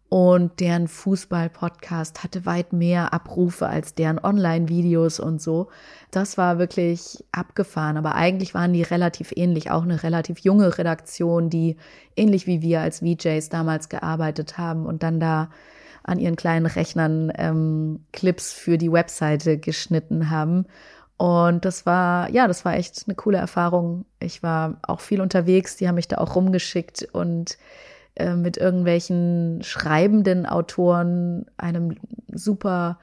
[0.09, 5.69] und deren Fußball-Podcast hatte weit mehr Abrufe als deren Online-Videos und so.
[6.13, 7.97] Das war wirklich abgefahren.
[7.97, 9.73] Aber eigentlich waren die relativ ähnlich.
[9.73, 11.77] Auch eine relativ junge Redaktion, die
[12.15, 15.51] ähnlich wie wir als VJs damals gearbeitet haben und dann da
[16.05, 20.67] an ihren kleinen Rechnern ähm, Clips für die Webseite geschnitten haben.
[21.17, 24.05] Und das war, ja, das war echt eine coole Erfahrung.
[24.21, 27.57] Ich war auch viel unterwegs, die haben mich da auch rumgeschickt und
[28.17, 31.97] äh, mit irgendwelchen schreibenden Autoren, einem
[32.33, 32.99] super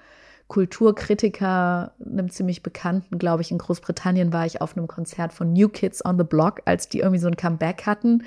[0.47, 5.69] Kulturkritiker, einem ziemlich bekannten, glaube ich, in Großbritannien war ich auf einem Konzert von New
[5.69, 8.23] Kids on the Block, als die irgendwie so ein Comeback hatten.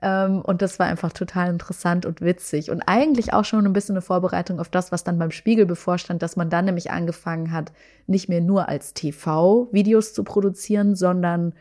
[0.00, 2.70] Ähm, und das war einfach total interessant und witzig.
[2.70, 6.22] Und eigentlich auch schon ein bisschen eine Vorbereitung auf das, was dann beim Spiegel bevorstand,
[6.22, 7.72] dass man dann nämlich angefangen hat,
[8.06, 11.54] nicht mehr nur als TV Videos zu produzieren, sondern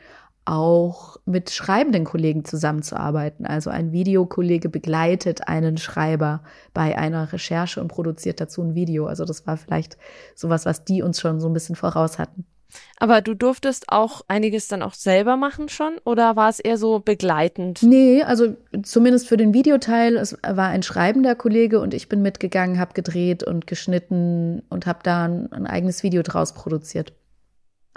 [0.45, 3.45] auch mit schreibenden Kollegen zusammenzuarbeiten.
[3.45, 6.41] Also ein Videokollege begleitet einen Schreiber
[6.73, 9.07] bei einer Recherche und produziert dazu ein Video.
[9.07, 9.97] Also das war vielleicht
[10.35, 12.45] sowas, was die uns schon so ein bisschen voraus hatten.
[12.99, 16.99] Aber du durftest auch einiges dann auch selber machen schon oder war es eher so
[16.99, 17.83] begleitend?
[17.83, 22.79] Nee, also zumindest für den Videoteil, es war ein schreibender Kollege und ich bin mitgegangen,
[22.79, 27.13] habe gedreht und geschnitten und habe da ein, ein eigenes Video draus produziert.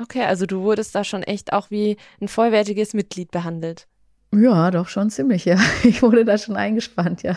[0.01, 3.87] Okay, also du wurdest da schon echt auch wie ein vollwertiges Mitglied behandelt.
[4.33, 5.59] Ja, doch schon ziemlich, ja.
[5.83, 7.37] Ich wurde da schon eingespannt, ja.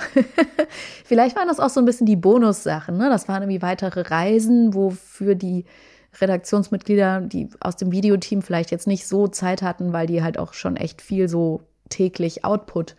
[1.05, 3.09] Vielleicht waren das auch so ein bisschen die Bonussachen, ne?
[3.09, 5.65] Das waren irgendwie weitere Reisen, wofür die
[6.19, 10.53] Redaktionsmitglieder, die aus dem Videoteam vielleicht jetzt nicht so Zeit hatten, weil die halt auch
[10.53, 12.95] schon echt viel so täglich Output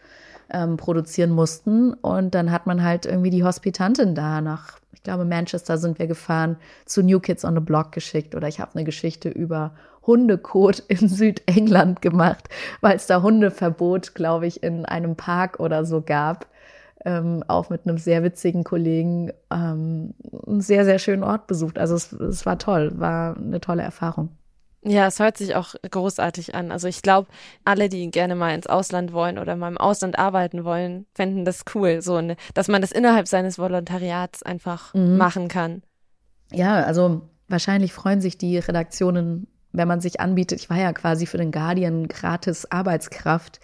[0.50, 1.94] ähm, produzieren mussten.
[1.94, 6.56] Und dann hat man halt irgendwie die Hospitantin da nach glaube, Manchester sind wir gefahren,
[6.86, 9.72] zu New Kids on the Block geschickt oder ich habe eine Geschichte über
[10.06, 12.48] Hundekot in Südengland gemacht,
[12.80, 16.46] weil es da Hundeverbot, glaube ich, in einem Park oder so gab.
[17.06, 20.14] Ähm, auch mit einem sehr witzigen Kollegen ähm,
[20.46, 21.78] einen sehr, sehr schönen Ort besucht.
[21.78, 24.30] Also es, es war toll, war eine tolle Erfahrung.
[24.86, 26.70] Ja, es hört sich auch großartig an.
[26.70, 27.28] Also ich glaube,
[27.64, 31.64] alle, die gerne mal ins Ausland wollen oder mal im Ausland arbeiten wollen, fänden das
[31.74, 35.16] cool, so ne, dass man das innerhalb seines Volontariats einfach mhm.
[35.16, 35.82] machen kann.
[36.52, 40.60] Ja, also wahrscheinlich freuen sich die Redaktionen, wenn man sich anbietet.
[40.60, 43.60] Ich war ja quasi für den Guardian gratis Arbeitskraft.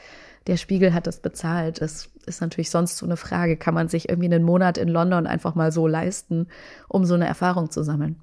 [0.46, 1.80] Der Spiegel hat das bezahlt.
[1.80, 3.56] Das ist natürlich sonst so eine Frage.
[3.56, 6.48] Kann man sich irgendwie einen Monat in London einfach mal so leisten,
[6.88, 8.20] um so eine Erfahrung zu sammeln?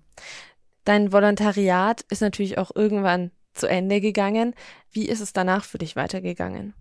[0.84, 4.53] Dein Volontariat ist natürlich auch irgendwann zu Ende gegangen.
[4.91, 6.73] Wie ist es danach für dich weitergegangen?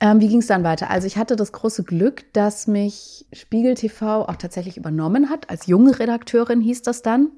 [0.00, 0.90] Ähm, wie ging es dann weiter?
[0.90, 5.48] Also ich hatte das große Glück, dass mich Spiegel TV auch tatsächlich übernommen hat.
[5.48, 7.30] Als junge Redakteurin hieß das dann.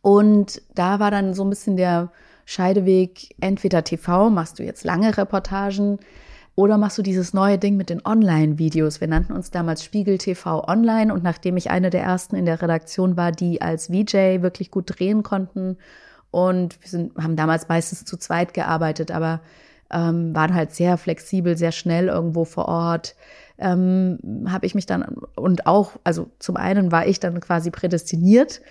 [0.00, 2.12] Und da war dann so ein bisschen der
[2.50, 5.98] Scheideweg, entweder TV, machst du jetzt lange Reportagen,
[6.54, 9.02] oder machst du dieses neue Ding mit den Online-Videos?
[9.02, 12.62] Wir nannten uns damals Spiegel TV Online und nachdem ich eine der ersten in der
[12.62, 15.76] Redaktion war, die als VJ wirklich gut drehen konnten
[16.30, 19.40] und wir sind, haben damals meistens zu zweit gearbeitet, aber
[19.90, 23.14] ähm, waren halt sehr flexibel, sehr schnell irgendwo vor Ort,
[23.58, 25.02] ähm, habe ich mich dann
[25.36, 28.62] und auch, also zum einen war ich dann quasi prädestiniert,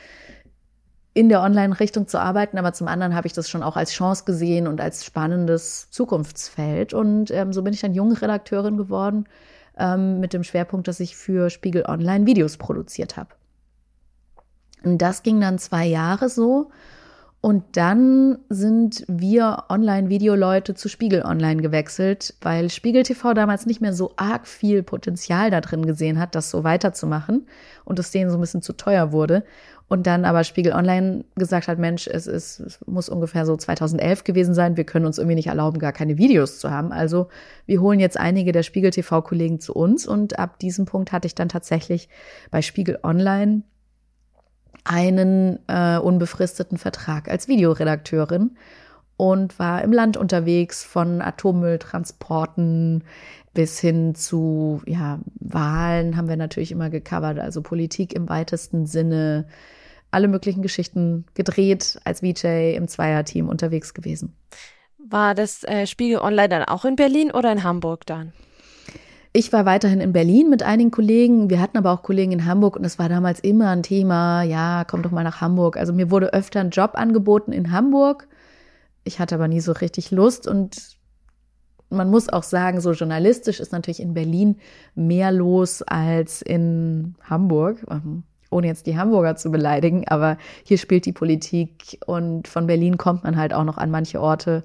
[1.18, 4.24] in der Online-Richtung zu arbeiten, aber zum anderen habe ich das schon auch als Chance
[4.24, 6.94] gesehen und als spannendes Zukunftsfeld.
[6.94, 9.26] Und ähm, so bin ich dann junge Redakteurin geworden
[9.80, 13.30] ähm, mit dem Schwerpunkt, dass ich für Spiegel Online Videos produziert habe.
[14.84, 16.70] Und das ging dann zwei Jahre so.
[17.42, 23.94] Und dann sind wir Online-Videoleute zu Spiegel Online gewechselt, weil Spiegel TV damals nicht mehr
[23.94, 27.48] so arg viel Potenzial da drin gesehen hat, das so weiterzumachen
[27.86, 29.44] und es denen so ein bisschen zu teuer wurde.
[29.90, 34.26] Und dann aber Spiegel Online gesagt hat, Mensch, es, ist, es muss ungefähr so 2011
[34.26, 34.76] gewesen sein.
[34.76, 36.92] Wir können uns irgendwie nicht erlauben, gar keine Videos zu haben.
[36.92, 37.30] Also
[37.66, 40.06] wir holen jetzt einige der Spiegel TV-Kollegen zu uns.
[40.06, 42.10] Und ab diesem Punkt hatte ich dann tatsächlich
[42.52, 43.62] bei Spiegel Online
[44.84, 48.58] einen äh, unbefristeten Vertrag als Videoredakteurin
[49.16, 53.04] und war im Land unterwegs von Atommülltransporten
[53.54, 59.48] bis hin zu ja, Wahlen haben wir natürlich immer gecovert, also Politik im weitesten Sinne,
[60.18, 64.36] alle möglichen Geschichten gedreht, als VJ im Zweierteam unterwegs gewesen.
[64.98, 68.34] War das äh, Spiegel Online dann auch in Berlin oder in Hamburg dann?
[69.32, 71.52] Ich war weiterhin in Berlin mit einigen Kollegen.
[71.52, 74.42] Wir hatten aber auch Kollegen in Hamburg und es war damals immer ein Thema.
[74.42, 75.78] Ja, komm doch mal nach Hamburg.
[75.78, 78.28] Also mir wurde öfter ein Job angeboten in Hamburg.
[79.04, 80.98] Ich hatte aber nie so richtig Lust und
[81.92, 84.58] man muss auch sagen, so journalistisch ist natürlich in Berlin
[84.96, 87.86] mehr los als in Hamburg.
[88.50, 93.24] Ohne jetzt die Hamburger zu beleidigen, aber hier spielt die Politik und von Berlin kommt
[93.24, 94.64] man halt auch noch an manche Orte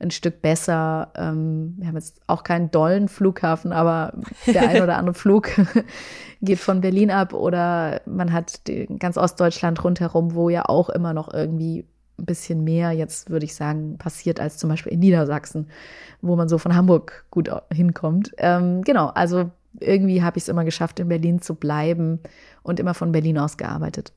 [0.00, 1.12] ein Stück besser.
[1.14, 4.14] Ähm, wir haben jetzt auch keinen dollen Flughafen, aber
[4.46, 5.50] der ein oder andere Flug
[6.40, 8.62] geht von Berlin ab oder man hat
[8.98, 11.84] ganz Ostdeutschland rundherum, wo ja auch immer noch irgendwie
[12.18, 15.68] ein bisschen mehr, jetzt würde ich sagen, passiert als zum Beispiel in Niedersachsen,
[16.20, 18.32] wo man so von Hamburg gut hinkommt.
[18.38, 22.20] Ähm, genau, also irgendwie habe ich es immer geschafft, in Berlin zu bleiben
[22.62, 24.12] und immer von Berlin aus gearbeitet.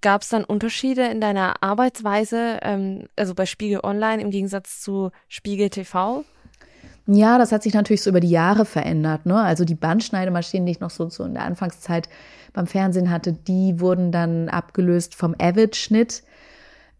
[0.00, 5.10] Gab es dann Unterschiede in deiner Arbeitsweise, ähm, also bei Spiegel Online im Gegensatz zu
[5.28, 6.24] Spiegel TV?
[7.10, 9.26] Ja, das hat sich natürlich so über die Jahre verändert.
[9.26, 9.40] Ne?
[9.40, 12.08] Also die Bandschneidemaschinen, die ich noch so, so in der Anfangszeit
[12.52, 16.22] beim Fernsehen hatte, die wurden dann abgelöst vom Avid-Schnitt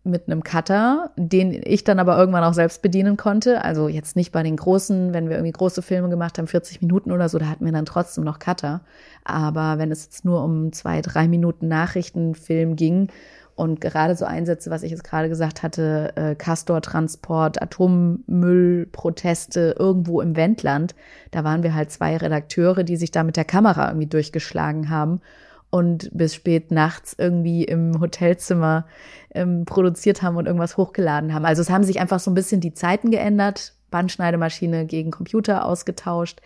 [0.09, 3.65] mit einem Cutter, den ich dann aber irgendwann auch selbst bedienen konnte.
[3.65, 7.13] Also jetzt nicht bei den großen, wenn wir irgendwie große Filme gemacht haben, 40 Minuten
[7.13, 8.81] oder so, da hatten wir dann trotzdem noch Cutter.
[9.25, 13.09] Aber wenn es jetzt nur um zwei, drei Minuten Nachrichtenfilm ging
[13.55, 20.37] und gerade so Einsätze, was ich jetzt gerade gesagt hatte, äh, Castor-Transport, Atommüllproteste irgendwo im
[20.37, 20.95] Wendland,
[21.31, 25.21] da waren wir halt zwei Redakteure, die sich da mit der Kamera irgendwie durchgeschlagen haben
[25.71, 28.87] und bis spät nachts irgendwie im Hotelzimmer
[29.35, 31.45] ähm, produziert haben und irgendwas hochgeladen haben.
[31.45, 36.41] Also es haben sich einfach so ein bisschen die Zeiten geändert, Bandschneidemaschine gegen Computer ausgetauscht.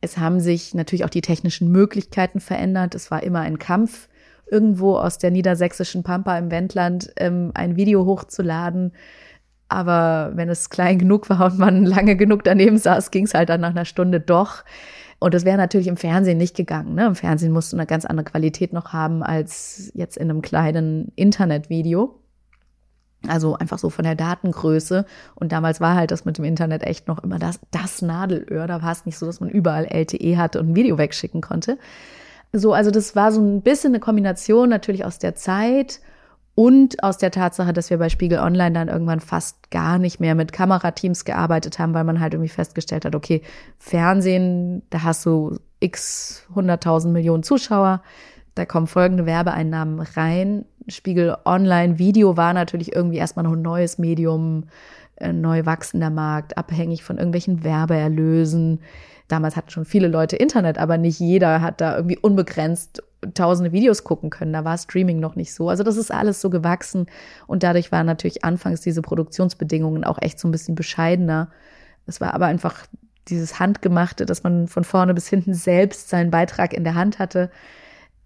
[0.00, 2.94] Es haben sich natürlich auch die technischen Möglichkeiten verändert.
[2.94, 4.08] Es war immer ein Kampf,
[4.50, 8.92] irgendwo aus der niedersächsischen Pampa im Wendland ähm, ein Video hochzuladen.
[9.68, 13.48] Aber wenn es klein genug war und man lange genug daneben saß, ging es halt
[13.48, 14.64] dann nach einer Stunde doch.
[15.22, 16.94] Und das wäre natürlich im Fernsehen nicht gegangen.
[16.94, 17.06] Ne?
[17.06, 21.12] Im Fernsehen musst du eine ganz andere Qualität noch haben als jetzt in einem kleinen
[21.14, 22.18] Internetvideo.
[23.28, 25.06] Also einfach so von der Datengröße.
[25.36, 28.66] Und damals war halt das mit dem Internet echt noch immer das, das Nadelöhr.
[28.66, 31.78] Da war es nicht so, dass man überall LTE hatte und ein Video wegschicken konnte.
[32.52, 36.00] So, also das war so ein bisschen eine Kombination natürlich aus der Zeit
[36.54, 40.34] und aus der Tatsache, dass wir bei Spiegel Online dann irgendwann fast gar nicht mehr
[40.34, 43.42] mit Kamerateams gearbeitet haben, weil man halt irgendwie festgestellt hat, okay,
[43.78, 48.02] Fernsehen, da hast du x hunderttausend Millionen Zuschauer,
[48.54, 50.66] da kommen folgende Werbeeinnahmen rein.
[50.88, 54.64] Spiegel Online Video war natürlich irgendwie erstmal noch ein neues Medium,
[55.18, 58.80] ein neu wachsender Markt, abhängig von irgendwelchen Werbeerlösen.
[59.28, 63.02] Damals hatten schon viele Leute Internet, aber nicht jeder hat da irgendwie unbegrenzt
[63.34, 64.52] tausende Videos gucken können.
[64.52, 65.68] Da war Streaming noch nicht so.
[65.68, 67.06] Also das ist alles so gewachsen
[67.46, 71.50] und dadurch waren natürlich anfangs diese Produktionsbedingungen auch echt so ein bisschen bescheidener.
[72.06, 72.86] Es war aber einfach
[73.28, 77.50] dieses Handgemachte, dass man von vorne bis hinten selbst seinen Beitrag in der Hand hatte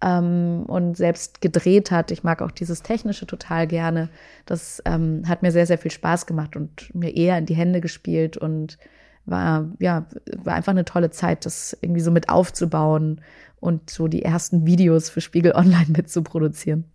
[0.01, 2.09] ähm, und selbst gedreht hat.
[2.11, 4.09] Ich mag auch dieses Technische total gerne.
[4.45, 7.81] Das ähm, hat mir sehr, sehr viel Spaß gemacht und mir eher in die Hände
[7.81, 8.79] gespielt und
[9.27, 10.07] war, ja,
[10.43, 13.21] war einfach eine tolle Zeit, das irgendwie so mit aufzubauen
[13.59, 16.85] und so die ersten Videos für Spiegel Online mitzuproduzieren.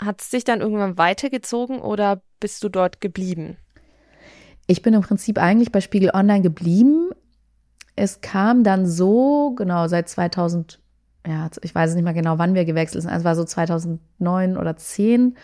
[0.00, 3.56] Hat es dich dann irgendwann weitergezogen oder bist du dort geblieben?
[4.66, 7.10] Ich bin im Prinzip eigentlich bei Spiegel Online geblieben.
[7.96, 10.78] Es kam dann so, genau, seit 2000,
[11.26, 13.10] ja, ich weiß nicht mehr genau, wann wir gewechselt sind.
[13.10, 15.36] Also es war so 2009 oder 10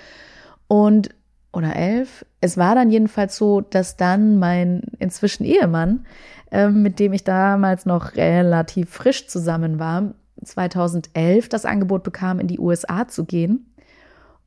[0.68, 1.10] und
[1.52, 2.26] oder 11.
[2.44, 6.04] Es war dann jedenfalls so, dass dann mein inzwischen Ehemann,
[6.50, 10.12] äh, mit dem ich damals noch relativ frisch zusammen war,
[10.44, 13.72] 2011 das Angebot bekam, in die USA zu gehen.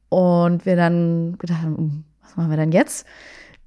[0.09, 3.07] Und wir dann gedacht haben, hm, was machen wir denn jetzt?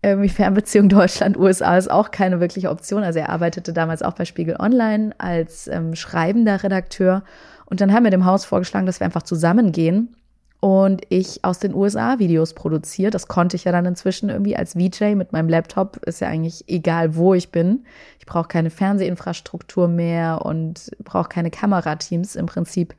[0.01, 3.03] Irgendwie Fernbeziehung Deutschland-USA ist auch keine wirkliche Option.
[3.03, 7.25] Also er arbeitete damals auch bei Spiegel Online als ähm, schreibender Redakteur.
[7.65, 10.15] Und dann haben wir dem Haus vorgeschlagen, dass wir einfach zusammengehen
[10.61, 13.11] und ich aus den USA Videos produziere.
[13.11, 15.97] Das konnte ich ja dann inzwischen irgendwie als VJ mit meinem Laptop.
[16.05, 17.85] Ist ja eigentlich egal, wo ich bin.
[18.19, 22.37] Ich brauche keine Fernsehinfrastruktur mehr und brauche keine Kamerateams.
[22.37, 22.95] Im Prinzip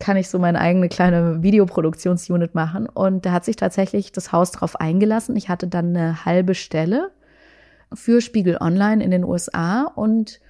[0.00, 2.88] kann ich so meine eigene kleine Videoproduktionsunit machen.
[2.88, 5.36] Und da hat sich tatsächlich das Haus drauf eingelassen.
[5.36, 7.12] Ich hatte dann eine halbe Stelle
[7.94, 10.40] für Spiegel Online in den USA und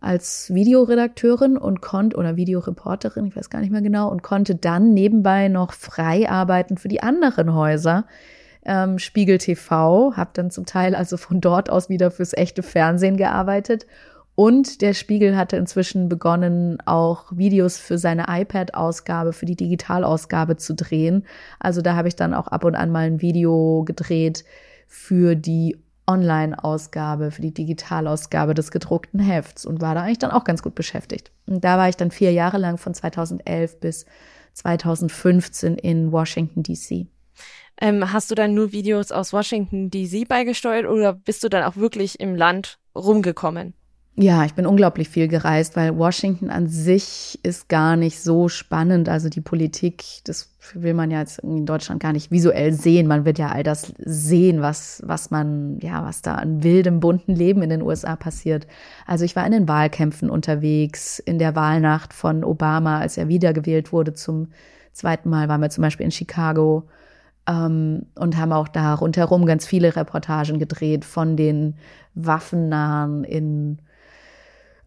[0.00, 4.94] als Videoredakteurin und konnte oder Videoreporterin, ich weiß gar nicht mehr genau, und konnte dann
[4.94, 8.06] nebenbei noch frei arbeiten für die anderen Häuser.
[8.64, 13.16] Ähm, Spiegel TV, habe dann zum Teil also von dort aus wieder fürs echte Fernsehen
[13.16, 13.86] gearbeitet.
[14.34, 20.74] Und der Spiegel hatte inzwischen begonnen, auch Videos für seine iPad-Ausgabe, für die Digitalausgabe zu
[20.74, 21.26] drehen.
[21.58, 24.44] Also da habe ich dann auch ab und an mal ein Video gedreht
[24.86, 25.76] für die
[26.10, 30.74] Online-Ausgabe, für die Digitalausgabe des gedruckten Hefts und war da eigentlich dann auch ganz gut
[30.74, 31.30] beschäftigt.
[31.46, 34.06] Und da war ich dann vier Jahre lang von 2011 bis
[34.54, 37.06] 2015 in Washington, DC.
[37.80, 41.76] Ähm, hast du dann nur Videos aus Washington, DC beigesteuert oder bist du dann auch
[41.76, 43.74] wirklich im Land rumgekommen?
[44.16, 49.08] Ja, ich bin unglaublich viel gereist, weil Washington an sich ist gar nicht so spannend.
[49.08, 53.06] Also die Politik, das will man ja jetzt in Deutschland gar nicht visuell sehen.
[53.06, 57.34] Man wird ja all das sehen, was, was man, ja, was da an wildem, bunten
[57.34, 58.66] Leben in den USA passiert.
[59.06, 63.90] Also ich war in den Wahlkämpfen unterwegs, in der Wahlnacht von Obama, als er wiedergewählt
[63.92, 64.48] wurde zum
[64.92, 66.88] zweiten Mal, waren wir zum Beispiel in Chicago
[67.48, 71.76] ähm, und haben auch da rundherum ganz viele Reportagen gedreht von den
[72.14, 73.78] Waffennahen in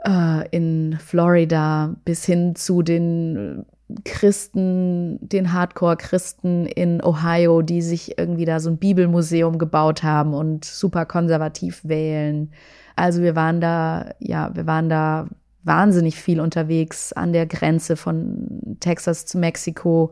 [0.04, 3.66] äh, in Florida bis hin zu den
[4.06, 10.66] Christen, den Hardcore-Christen in Ohio, die sich irgendwie da so ein Bibelmuseum gebaut haben und
[10.66, 12.52] super konservativ wählen.
[12.96, 15.28] Also wir waren da, ja, wir waren da
[15.64, 20.12] wahnsinnig viel unterwegs an der Grenze von Texas zu Mexiko,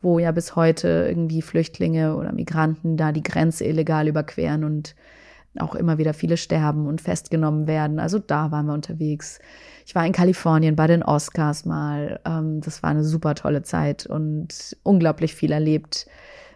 [0.00, 4.94] wo ja bis heute irgendwie Flüchtlinge oder Migranten da die Grenze illegal überqueren und
[5.58, 7.98] auch immer wieder viele sterben und festgenommen werden.
[7.98, 9.38] Also da waren wir unterwegs.
[9.86, 12.20] Ich war in Kalifornien bei den Oscars mal.
[12.24, 16.06] Ähm, das war eine super tolle Zeit und unglaublich viel erlebt,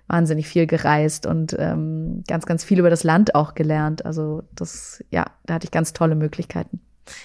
[0.06, 4.06] wahnsinnig viel gereist und ähm, ganz, ganz viel über das Land auch gelernt.
[4.06, 6.80] Also das, ja, da hatte ich ganz tolle Möglichkeiten.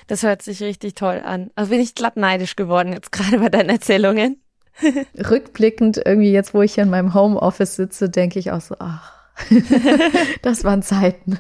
[0.08, 1.52] Das hört sich richtig toll an.
[1.56, 4.42] Also bin ich glatt neidisch geworden jetzt gerade bei deinen Erzählungen.
[5.30, 9.21] Rückblickend irgendwie jetzt, wo ich hier in meinem Homeoffice sitze, denke ich auch so, ach,
[10.42, 11.40] das waren Zeiten.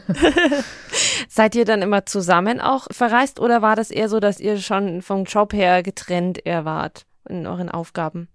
[1.29, 5.01] Seid ihr dann immer zusammen auch verreist oder war das eher so, dass ihr schon
[5.01, 8.27] vom Job her getrennt eher wart in euren Aufgaben?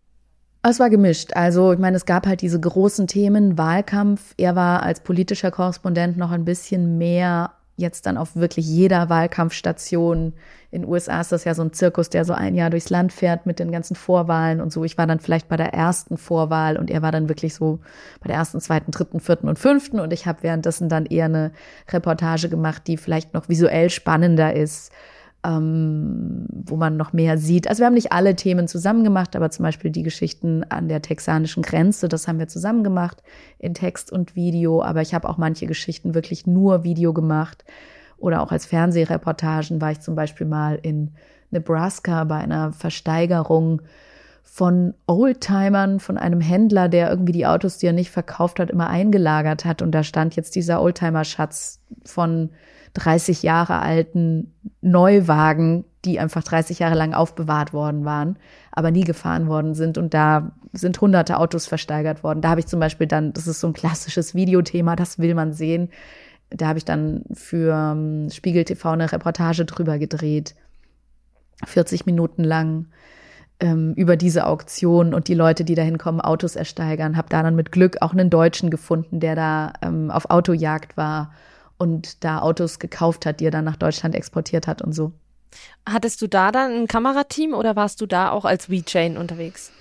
[0.62, 1.30] Es war gemischt.
[1.34, 4.34] Also, ich meine, es gab halt diese großen Themen, Wahlkampf.
[4.36, 10.32] Er war als politischer Korrespondent noch ein bisschen mehr jetzt dann auf wirklich jeder Wahlkampfstation.
[10.70, 13.12] In den USA ist das ja so ein Zirkus, der so ein Jahr durchs Land
[13.12, 14.84] fährt mit den ganzen Vorwahlen und so.
[14.84, 17.80] Ich war dann vielleicht bei der ersten Vorwahl und er war dann wirklich so
[18.20, 21.52] bei der ersten, zweiten, dritten, vierten und fünften und ich habe währenddessen dann eher eine
[21.90, 24.92] Reportage gemacht, die vielleicht noch visuell spannender ist
[25.46, 27.68] ähm, wo man noch mehr sieht.
[27.68, 31.02] Also wir haben nicht alle Themen zusammen gemacht, aber zum Beispiel die Geschichten an der
[31.02, 33.22] texanischen Grenze, das haben wir zusammen gemacht
[33.58, 34.82] in Text und Video.
[34.82, 37.64] Aber ich habe auch manche Geschichten wirklich nur Video gemacht.
[38.18, 41.12] Oder auch als Fernsehreportagen war ich zum Beispiel mal in
[41.50, 43.82] Nebraska bei einer Versteigerung
[44.42, 48.88] von Oldtimern, von einem Händler, der irgendwie die Autos, die er nicht verkauft hat, immer
[48.88, 49.82] eingelagert hat.
[49.82, 52.50] Und da stand jetzt dieser Oldtimer-Schatz von
[52.94, 58.38] 30 Jahre alten Neuwagen, die einfach 30 Jahre lang aufbewahrt worden waren,
[58.72, 59.98] aber nie gefahren worden sind.
[59.98, 62.40] Und da sind hunderte Autos versteigert worden.
[62.40, 65.52] Da habe ich zum Beispiel dann, das ist so ein klassisches Videothema, das will man
[65.52, 65.90] sehen.
[66.50, 70.54] Da habe ich dann für ähm, Spiegel TV eine Reportage drüber gedreht.
[71.64, 72.86] 40 Minuten lang
[73.60, 77.16] ähm, über diese Auktion und die Leute, die da hinkommen, Autos ersteigern.
[77.16, 81.32] Habe da dann mit Glück auch einen Deutschen gefunden, der da ähm, auf Autojagd war
[81.78, 85.12] und da Autos gekauft hat, die er dann nach Deutschland exportiert hat und so.
[85.88, 89.72] Hattest du da dann ein Kamerateam oder warst du da auch als VJ unterwegs?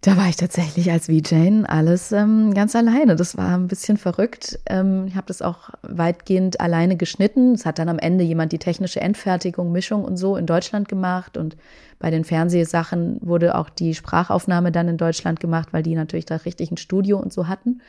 [0.00, 3.16] Da war ich tatsächlich als VJ alles ähm, ganz alleine.
[3.16, 4.60] Das war ein bisschen verrückt.
[4.66, 7.54] Ähm, ich habe das auch weitgehend alleine geschnitten.
[7.54, 11.36] Es hat dann am Ende jemand die technische Endfertigung, Mischung und so in Deutschland gemacht.
[11.36, 11.56] Und
[11.98, 16.36] bei den Fernsehsachen wurde auch die Sprachaufnahme dann in Deutschland gemacht, weil die natürlich da
[16.36, 17.80] richtig ein Studio und so hatten.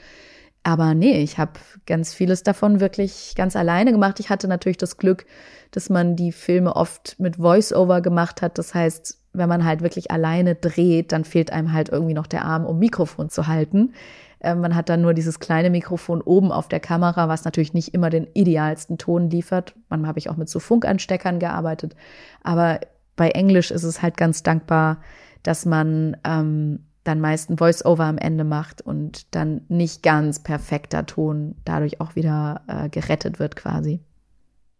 [0.63, 1.53] Aber nee, ich habe
[1.85, 4.19] ganz vieles davon wirklich ganz alleine gemacht.
[4.19, 5.27] Ich hatte natürlich das Glück,
[5.71, 8.57] dass man die Filme oft mit Voice-Over gemacht hat.
[8.57, 12.45] Das heißt, wenn man halt wirklich alleine dreht, dann fehlt einem halt irgendwie noch der
[12.45, 13.93] Arm, um Mikrofon zu halten.
[14.39, 17.93] Äh, man hat dann nur dieses kleine Mikrofon oben auf der Kamera, was natürlich nicht
[17.93, 19.75] immer den idealsten Ton liefert.
[19.89, 21.95] Manchmal habe ich auch mit so Funkansteckern gearbeitet.
[22.43, 22.79] Aber
[23.15, 25.01] bei Englisch ist es halt ganz dankbar,
[25.43, 31.05] dass man ähm, dann meist ein Voice-Over am Ende macht und dann nicht ganz perfekter
[31.05, 34.01] Ton dadurch auch wieder äh, gerettet wird quasi.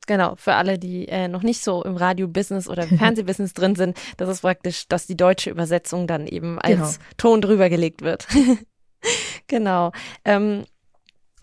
[0.08, 3.98] Genau, für alle, die äh, noch nicht so im Radio-Business oder im Fernsehbusiness drin sind,
[4.18, 7.10] das ist praktisch, dass die deutsche Übersetzung dann eben als genau.
[7.18, 8.28] Ton drüber gelegt wird.
[9.48, 9.92] genau.
[10.26, 10.66] Ähm,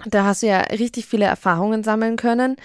[0.04, 2.56] da hast du ja richtig viele Erfahrungen sammeln können.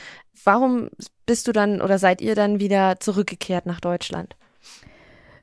[0.44, 0.90] Warum
[1.26, 4.36] bist du dann oder seid ihr dann wieder zurückgekehrt nach Deutschland?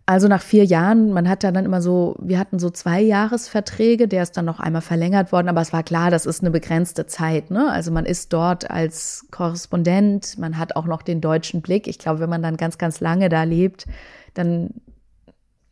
[0.08, 4.22] Also nach vier Jahren, man hat dann immer so, wir hatten so zwei Jahresverträge, der
[4.22, 7.50] ist dann noch einmal verlängert worden, aber es war klar, das ist eine begrenzte Zeit.
[7.50, 7.70] Ne?
[7.70, 11.86] Also man ist dort als Korrespondent, man hat auch noch den deutschen Blick.
[11.86, 13.84] Ich glaube, wenn man dann ganz, ganz lange da lebt,
[14.32, 14.70] dann,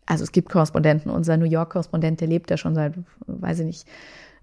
[0.05, 2.93] also es gibt Korrespondenten, unser New York-Korrespondent, der lebt ja schon seit,
[3.27, 3.89] weiß ich nicht,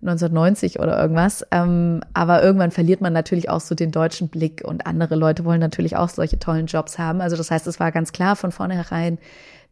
[0.03, 1.45] 1990 oder irgendwas.
[1.51, 5.59] Ähm, aber irgendwann verliert man natürlich auch so den deutschen Blick und andere Leute wollen
[5.59, 7.21] natürlich auch solche tollen Jobs haben.
[7.21, 9.17] Also das heißt, es war ganz klar von vornherein,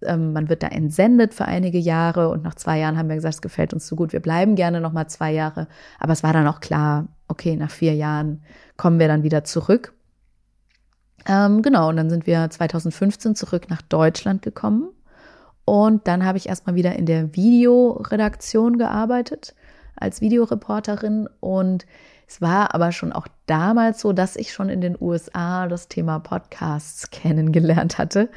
[0.03, 3.36] ähm, man wird da entsendet für einige Jahre und nach zwei Jahren haben wir gesagt,
[3.36, 5.67] es gefällt uns so gut, wir bleiben gerne noch mal zwei Jahre.
[5.99, 8.43] Aber es war dann auch klar, okay, nach vier Jahren
[8.77, 9.93] kommen wir dann wieder zurück.
[11.27, 14.89] Ähm, genau, und dann sind wir 2015 zurück nach Deutschland gekommen.
[15.65, 19.55] Und dann habe ich erstmal wieder in der Videoredaktion gearbeitet,
[19.95, 21.27] als Videoreporterin.
[21.39, 21.85] Und
[22.27, 26.19] es war aber schon auch damals so, dass ich schon in den USA das Thema
[26.19, 28.29] Podcasts kennengelernt hatte.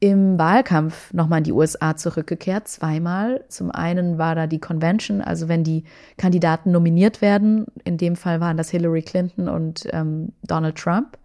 [0.00, 3.44] im Wahlkampf nochmal in die USA zurückgekehrt, zweimal.
[3.48, 5.84] Zum einen war da die Convention, also wenn die
[6.16, 11.18] Kandidaten nominiert werden, in dem Fall waren das Hillary Clinton und ähm, Donald Trump.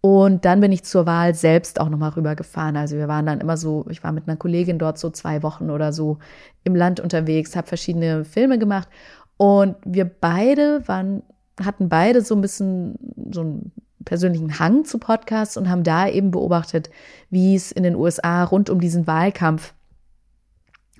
[0.00, 2.78] Und dann bin ich zur Wahl selbst auch nochmal rübergefahren.
[2.78, 5.68] Also wir waren dann immer so, ich war mit einer Kollegin dort so zwei Wochen
[5.68, 6.18] oder so
[6.64, 8.88] im Land unterwegs, habe verschiedene Filme gemacht.
[9.36, 11.22] Und wir beide waren,
[11.64, 12.96] hatten beide so ein bisschen
[13.32, 13.72] so ein
[14.04, 16.90] persönlichen Hang zu Podcasts und haben da eben beobachtet,
[17.28, 19.74] wie es in den USA rund um diesen Wahlkampf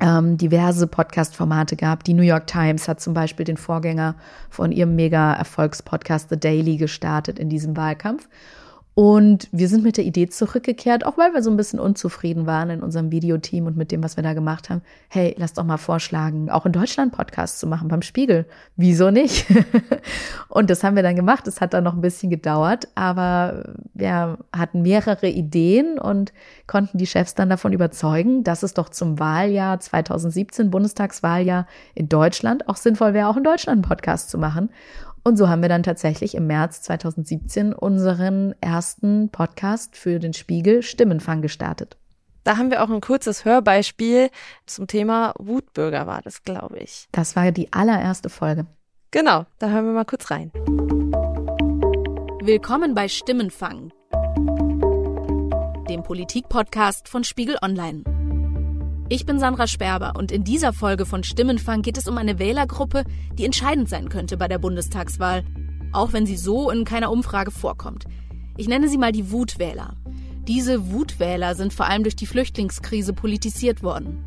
[0.00, 2.04] ähm, diverse Podcast-Formate gab.
[2.04, 4.16] Die New York Times hat zum Beispiel den Vorgänger
[4.48, 8.28] von ihrem mega-Erfolgspodcast The Daily gestartet in diesem Wahlkampf.
[8.94, 12.70] Und wir sind mit der Idee zurückgekehrt, auch weil wir so ein bisschen unzufrieden waren
[12.70, 14.82] in unserem Videoteam und mit dem, was wir da gemacht haben.
[15.08, 18.46] Hey, lass doch mal vorschlagen, auch in Deutschland Podcasts zu machen beim Spiegel.
[18.76, 19.46] Wieso nicht?
[20.48, 21.46] und das haben wir dann gemacht.
[21.46, 26.32] Es hat dann noch ein bisschen gedauert, aber wir hatten mehrere Ideen und
[26.66, 32.68] konnten die Chefs dann davon überzeugen, dass es doch zum Wahljahr 2017, Bundestagswahljahr in Deutschland,
[32.68, 34.68] auch sinnvoll wäre, auch in Deutschland einen Podcast zu machen.
[35.22, 40.82] Und so haben wir dann tatsächlich im März 2017 unseren ersten Podcast für den Spiegel
[40.82, 41.98] Stimmenfang gestartet.
[42.44, 44.30] Da haben wir auch ein kurzes Hörbeispiel
[44.64, 47.06] zum Thema Wutbürger war das, glaube ich.
[47.12, 48.66] Das war die allererste Folge.
[49.10, 50.50] Genau, da hören wir mal kurz rein.
[52.42, 53.92] Willkommen bei Stimmenfang,
[55.90, 58.04] dem Politik-Podcast von Spiegel Online.
[59.12, 63.02] Ich bin Sandra Sperber und in dieser Folge von Stimmenfang geht es um eine Wählergruppe,
[63.36, 65.42] die entscheidend sein könnte bei der Bundestagswahl,
[65.90, 68.04] auch wenn sie so in keiner Umfrage vorkommt.
[68.56, 69.96] Ich nenne sie mal die Wutwähler.
[70.46, 74.24] Diese Wutwähler sind vor allem durch die Flüchtlingskrise politisiert worden.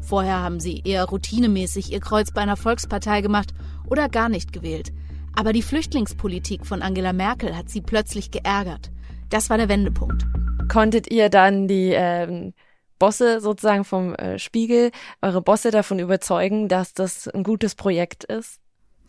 [0.00, 3.52] Vorher haben sie eher routinemäßig ihr Kreuz bei einer Volkspartei gemacht
[3.84, 4.92] oder gar nicht gewählt.
[5.34, 8.92] Aber die Flüchtlingspolitik von Angela Merkel hat sie plötzlich geärgert.
[9.28, 10.24] Das war der Wendepunkt.
[10.68, 12.52] Konntet ihr dann die ähm,
[12.98, 14.90] Bosse sozusagen vom äh, Spiegel,
[15.22, 18.60] eure Bosse davon überzeugen, dass das ein gutes Projekt ist?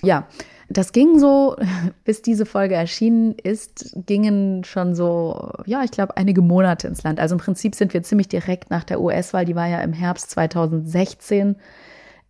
[0.02, 0.28] Ja,
[0.70, 1.56] das ging so,
[2.04, 7.20] bis diese Folge erschienen ist, gingen schon so, ja, ich glaube, einige Monate ins Land.
[7.20, 10.32] Also im Prinzip sind wir ziemlich direkt nach der US-Wahl, die war ja im Herbst
[10.32, 11.56] 2016,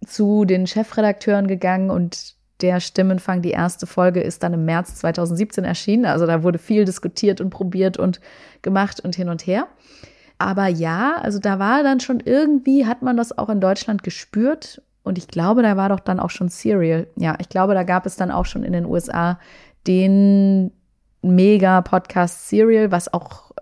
[0.06, 5.66] zu den Chefredakteuren gegangen und der Stimmenfang, die erste Folge, ist dann im März 2017
[5.66, 6.06] erschienen.
[6.06, 8.22] Also da wurde viel diskutiert und probiert und
[8.62, 9.68] gemacht und hin und her.
[10.46, 14.80] Aber ja, also da war dann schon irgendwie, hat man das auch in Deutschland gespürt.
[15.02, 17.08] Und ich glaube, da war doch dann auch schon Serial.
[17.16, 19.40] Ja, ich glaube, da gab es dann auch schon in den USA
[19.88, 20.72] den
[21.24, 23.54] Mega-Podcast Serial, was auch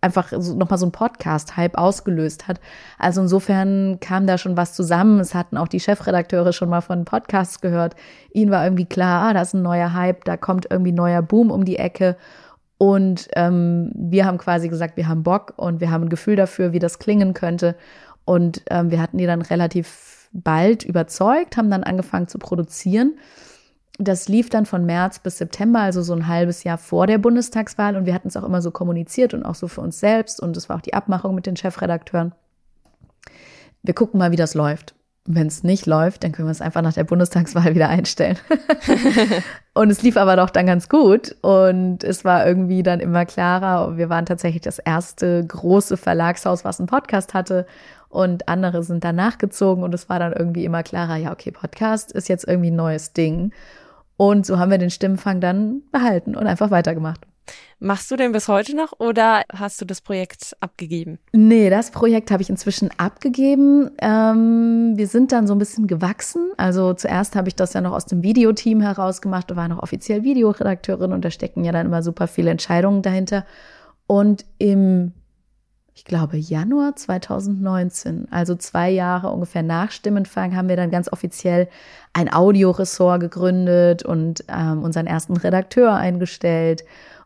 [0.00, 2.60] einfach so, nochmal so ein Podcast-Hype ausgelöst hat.
[2.96, 5.18] Also insofern kam da schon was zusammen.
[5.18, 7.96] Es hatten auch die Chefredakteure schon mal von Podcasts gehört.
[8.32, 11.50] Ihnen war irgendwie klar, ah, da ist ein neuer Hype, da kommt irgendwie neuer Boom
[11.50, 12.16] um die Ecke.
[12.78, 16.72] Und ähm, wir haben quasi gesagt, wir haben Bock und wir haben ein Gefühl dafür,
[16.72, 17.76] wie das klingen könnte.
[18.24, 23.16] Und ähm, wir hatten die dann relativ bald überzeugt, haben dann angefangen zu produzieren.
[23.98, 27.96] Das lief dann von März bis September, also so ein halbes Jahr vor der Bundestagswahl.
[27.96, 30.40] Und wir hatten es auch immer so kommuniziert und auch so für uns selbst.
[30.40, 32.34] Und es war auch die Abmachung mit den Chefredakteuren.
[33.82, 34.96] Wir gucken mal, wie das läuft.
[35.26, 38.36] Wenn es nicht läuft, dann können wir es einfach nach der Bundestagswahl wieder einstellen.
[39.74, 43.96] und es lief aber doch dann ganz gut und es war irgendwie dann immer klarer.
[43.96, 47.66] Wir waren tatsächlich das erste große Verlagshaus, was einen Podcast hatte
[48.08, 52.12] und andere sind danach gezogen und es war dann irgendwie immer klarer, ja, okay, Podcast
[52.12, 53.52] ist jetzt irgendwie ein neues Ding.
[54.16, 57.26] Und so haben wir den Stimmenfang dann behalten und einfach weitergemacht.
[57.78, 61.18] Machst du denn bis heute noch oder hast du das Projekt abgegeben?
[61.32, 63.90] Nee, das Projekt habe ich inzwischen abgegeben.
[64.00, 66.52] Ähm, wir sind dann so ein bisschen gewachsen.
[66.56, 69.82] Also zuerst habe ich das ja noch aus dem Videoteam heraus gemacht und war noch
[69.82, 73.44] offiziell Videoredakteurin und da stecken ja dann immer super viele Entscheidungen dahinter.
[74.06, 75.12] Und im
[75.96, 81.68] ich glaube, Januar 2019, also zwei Jahre ungefähr nach Stimmenfang, haben wir dann ganz offiziell
[82.12, 86.84] ein Audioressort gegründet und ähm, unseren ersten Redakteur eingestellt.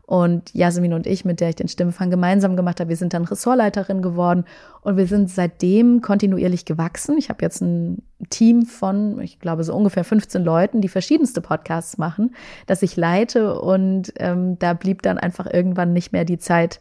[0.09, 3.25] Und Jasmin und ich, mit der ich den Stimmenfang gemeinsam gemacht habe, wir sind dann
[3.25, 4.45] Ressortleiterin geworden
[4.81, 7.15] und wir sind seitdem kontinuierlich gewachsen.
[7.19, 8.01] Ich habe jetzt ein
[8.31, 12.33] Team von, ich glaube, so ungefähr 15 Leuten, die verschiedenste Podcasts machen,
[12.65, 16.79] das ich leite und ähm, da blieb dann einfach irgendwann nicht mehr die Zeit,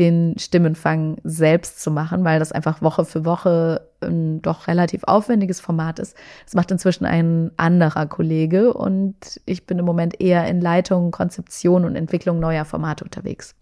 [0.00, 5.60] den Stimmenfang selbst zu machen, weil das einfach Woche für Woche ein doch relativ aufwendiges
[5.60, 6.16] Format ist.
[6.44, 11.84] Das macht inzwischen ein anderer Kollege und ich bin im Moment eher in Leitung, Konzeption
[11.84, 13.54] und Entwicklung neuer Formate unterwegs.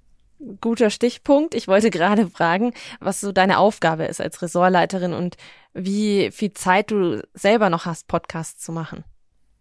[0.61, 1.55] Guter Stichpunkt.
[1.55, 5.37] Ich wollte gerade fragen, was so deine Aufgabe ist als Ressortleiterin und
[5.73, 9.05] wie viel Zeit du selber noch hast, Podcasts zu machen.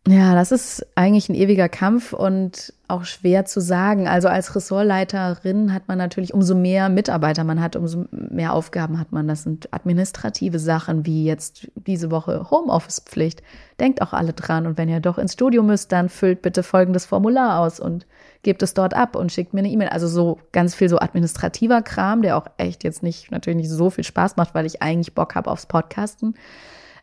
[0.08, 4.08] Ja, das ist eigentlich ein ewiger Kampf und auch schwer zu sagen.
[4.08, 9.12] Also als Ressortleiterin hat man natürlich umso mehr Mitarbeiter man hat, umso mehr Aufgaben hat
[9.12, 9.28] man.
[9.28, 13.44] Das sind administrative Sachen wie jetzt diese Woche Homeoffice-Pflicht.
[13.80, 14.66] Denkt auch alle dran.
[14.66, 18.08] Und wenn ihr doch ins Studio müsst, dann füllt bitte folgendes Formular aus und
[18.42, 19.90] gebt es dort ab und schickt mir eine E-Mail.
[19.90, 23.92] Also so ganz viel so administrativer Kram, der auch echt jetzt nicht, natürlich nicht so
[23.92, 26.34] viel Spaß macht, weil ich eigentlich Bock habe aufs Podcasten.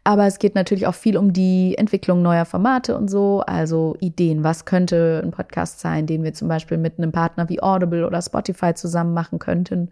[0.05, 4.43] Aber es geht natürlich auch viel um die Entwicklung neuer Formate und so, also Ideen.
[4.45, 8.23] Was könnte ein Podcast sein, den wir zum Beispiel mit einem Partner wie Audible oder
[8.23, 9.91] Spotify zusammen machen könnten?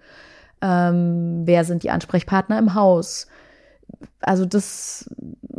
[0.62, 3.26] Ähm, wer sind die Ansprechpartner im Haus?
[4.20, 5.10] Also das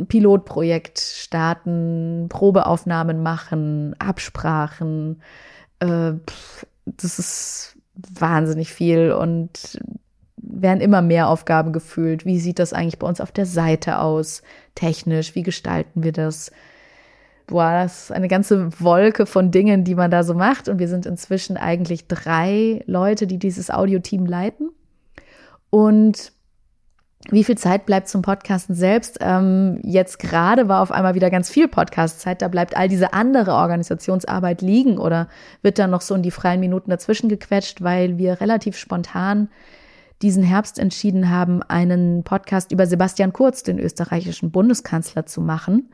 [0.07, 5.21] Pilotprojekt starten, Probeaufnahmen machen, Absprachen.
[5.79, 6.13] Äh,
[6.85, 9.79] das ist wahnsinnig viel und
[10.49, 12.25] werden immer mehr Aufgaben gefühlt.
[12.25, 14.41] Wie sieht das eigentlich bei uns auf der Seite aus?
[14.75, 16.51] Technisch, wie gestalten wir das?
[17.47, 20.67] Boah, das ist eine ganze Wolke von Dingen, die man da so macht.
[20.67, 24.69] Und wir sind inzwischen eigentlich drei Leute, die dieses Audioteam leiten.
[25.69, 26.31] Und
[27.29, 29.17] wie viel Zeit bleibt zum Podcasten selbst?
[29.21, 32.41] Ähm, jetzt gerade war auf einmal wieder ganz viel Podcastzeit.
[32.41, 35.27] Da bleibt all diese andere Organisationsarbeit liegen oder
[35.61, 39.49] wird dann noch so in die freien Minuten dazwischen gequetscht, weil wir relativ spontan
[40.21, 45.89] diesen Herbst entschieden haben, einen Podcast über Sebastian Kurz, den österreichischen Bundeskanzler, zu machen.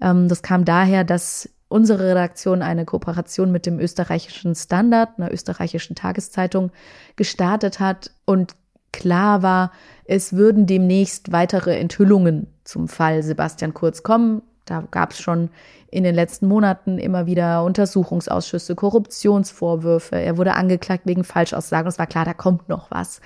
[0.00, 5.94] Ähm, das kam daher, dass unsere Redaktion eine Kooperation mit dem österreichischen Standard, einer österreichischen
[5.94, 6.70] Tageszeitung,
[7.16, 8.56] gestartet hat und
[8.92, 9.72] klar war,
[10.04, 14.42] es würden demnächst weitere Enthüllungen zum Fall Sebastian Kurz kommen.
[14.64, 15.50] Da gab es schon
[15.90, 20.16] in den letzten Monaten immer wieder Untersuchungsausschüsse, Korruptionsvorwürfe.
[20.16, 21.88] Er wurde angeklagt wegen Falschaussagen.
[21.88, 23.20] Es war klar, da kommt noch was.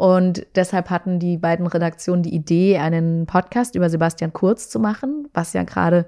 [0.00, 5.28] Und deshalb hatten die beiden Redaktionen die Idee, einen Podcast über Sebastian Kurz zu machen,
[5.34, 6.06] was ja gerade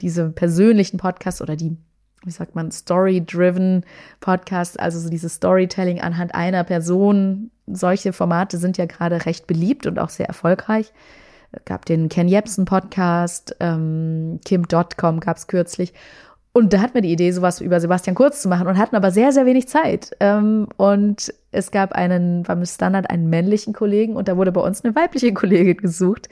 [0.00, 1.76] diese persönlichen Podcasts oder die,
[2.24, 3.84] wie sagt man, Story-driven
[4.20, 9.86] Podcasts, also so dieses Storytelling anhand einer Person, solche Formate sind ja gerade recht beliebt
[9.86, 10.94] und auch sehr erfolgreich.
[11.52, 15.92] Es gab den Ken Jebsen Podcast, ähm, Kim.com gab es kürzlich.
[16.56, 19.10] Und da hatten wir die Idee, sowas über Sebastian Kurz zu machen und hatten aber
[19.10, 20.12] sehr, sehr wenig Zeit.
[20.20, 24.84] Ähm, und es gab einen, beim Standard einen männlichen Kollegen und da wurde bei uns
[24.84, 26.28] eine weibliche Kollegin gesucht.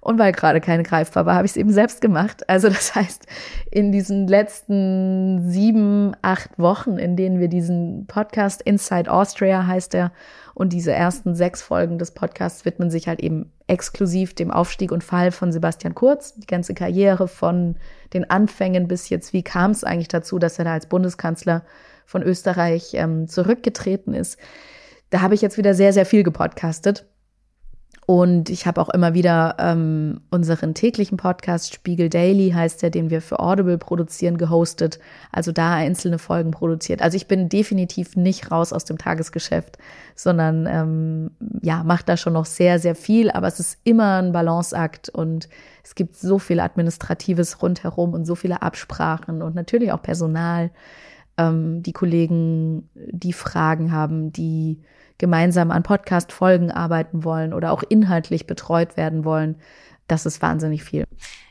[0.00, 2.48] Und weil gerade keine greifbar war, habe ich es eben selbst gemacht.
[2.48, 3.26] Also das heißt,
[3.70, 10.10] in diesen letzten sieben, acht Wochen, in denen wir diesen Podcast Inside Austria heißt er,
[10.54, 15.02] und diese ersten sechs Folgen des Podcasts widmen sich halt eben exklusiv dem Aufstieg und
[15.02, 17.76] Fall von Sebastian Kurz, die ganze Karriere von
[18.12, 21.64] den Anfängen bis jetzt, wie kam es eigentlich dazu, dass er da als Bundeskanzler
[22.04, 24.38] von Österreich ähm, zurückgetreten ist.
[25.10, 27.06] Da habe ich jetzt wieder sehr, sehr viel gepodcastet.
[28.06, 33.10] Und ich habe auch immer wieder ähm, unseren täglichen Podcast Spiegel Daily heißt der, den
[33.10, 35.00] wir für Audible produzieren, gehostet.
[35.32, 37.02] Also da einzelne Folgen produziert.
[37.02, 39.78] Also ich bin definitiv nicht raus aus dem Tagesgeschäft,
[40.14, 41.30] sondern ähm,
[41.62, 43.28] ja, mache da schon noch sehr, sehr viel.
[43.32, 45.48] Aber es ist immer ein Balanceakt und
[45.82, 50.70] es gibt so viel Administratives rundherum und so viele Absprachen und natürlich auch Personal.
[51.38, 54.80] Ähm, die Kollegen, die Fragen haben, die
[55.18, 59.56] gemeinsam an Podcast-Folgen arbeiten wollen oder auch inhaltlich betreut werden wollen.
[60.06, 61.04] Das ist wahnsinnig viel.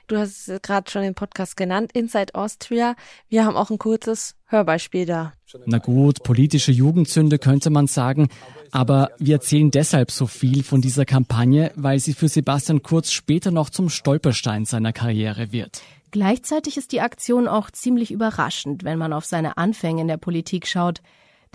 [0.08, 2.96] Du hast gerade schon den Podcast genannt, Inside Austria.
[3.28, 5.34] Wir haben auch ein kurzes Hörbeispiel da.
[5.66, 8.28] Na gut, politische Jugendzünde könnte man sagen,
[8.72, 13.50] aber wir erzählen deshalb so viel von dieser Kampagne, weil sie für Sebastian Kurz später
[13.50, 15.82] noch zum Stolperstein seiner Karriere wird.
[16.12, 20.68] Gleichzeitig ist die Aktion auch ziemlich überraschend, wenn man auf seine Anfänge in der Politik
[20.68, 21.02] schaut.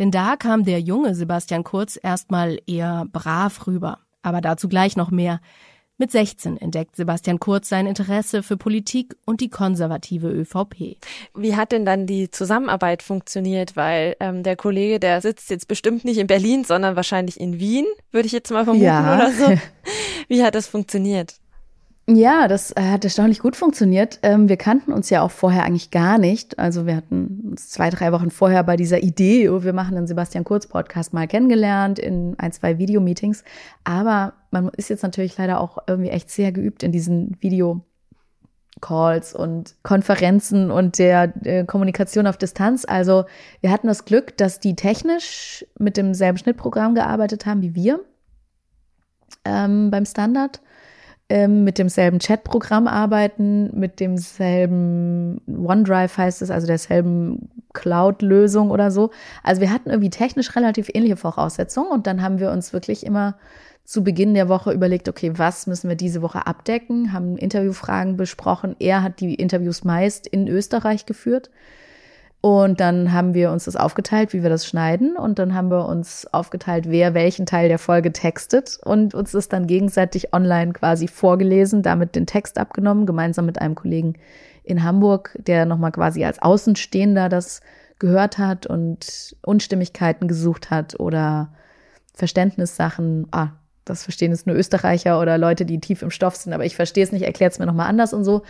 [0.01, 3.99] Denn da kam der junge Sebastian Kurz erstmal eher brav rüber.
[4.23, 5.41] Aber dazu gleich noch mehr.
[5.99, 10.97] Mit 16 entdeckt Sebastian Kurz sein Interesse für Politik und die konservative ÖVP.
[11.35, 13.77] Wie hat denn dann die Zusammenarbeit funktioniert?
[13.77, 17.85] Weil ähm, der Kollege, der sitzt jetzt bestimmt nicht in Berlin, sondern wahrscheinlich in Wien,
[18.11, 19.15] würde ich jetzt mal vermuten ja.
[19.15, 19.55] oder so.
[20.29, 21.35] Wie hat das funktioniert?
[22.13, 24.19] Ja, das äh, hat erstaunlich gut funktioniert.
[24.23, 26.59] Ähm, wir kannten uns ja auch vorher eigentlich gar nicht.
[26.59, 30.09] Also wir hatten uns zwei, drei Wochen vorher bei dieser Idee, oh, wir machen einen
[30.09, 33.45] Sebastian Kurz Podcast mal kennengelernt in ein, zwei Videomeetings.
[33.85, 37.83] Aber man ist jetzt natürlich leider auch irgendwie echt sehr geübt in diesen Video
[38.81, 42.85] Calls und Konferenzen und der, der, Kommunikation auf Distanz.
[42.89, 43.25] Also
[43.61, 48.01] wir hatten das Glück, dass die technisch mit demselben Schnittprogramm gearbeitet haben wie wir
[49.45, 50.61] ähm, beim Standard
[51.31, 59.11] ähm, mit demselben Chatprogramm arbeiten, mit demselben OneDrive heißt es, also derselben Cloud-Lösung oder so.
[59.45, 63.37] Also wir hatten irgendwie technisch relativ ähnliche Voraussetzungen und dann haben wir uns wirklich immer
[63.85, 68.75] zu Beginn der Woche überlegt, okay, was müssen wir diese Woche abdecken, haben Interviewfragen besprochen.
[68.81, 71.51] Er hat die Interviews meist in Österreich geführt.
[72.43, 75.17] Und dann haben wir uns das aufgeteilt, wie wir das schneiden.
[75.17, 79.49] Und dann haben wir uns aufgeteilt, wer welchen Teil der Folge textet und uns das
[79.49, 84.15] dann gegenseitig online quasi vorgelesen, damit den Text abgenommen, gemeinsam mit einem Kollegen
[84.65, 87.61] in Hamburg, der nochmal quasi als Außenstehender das
[87.99, 91.53] gehört hat und Unstimmigkeiten gesucht hat oder
[92.15, 93.27] Verständnissachen.
[93.33, 93.49] Ah,
[93.85, 97.05] das verstehen es nur Österreicher oder Leute, die tief im Stoff sind, aber ich verstehe
[97.05, 98.43] es nicht, erklärt es mir nochmal anders und so.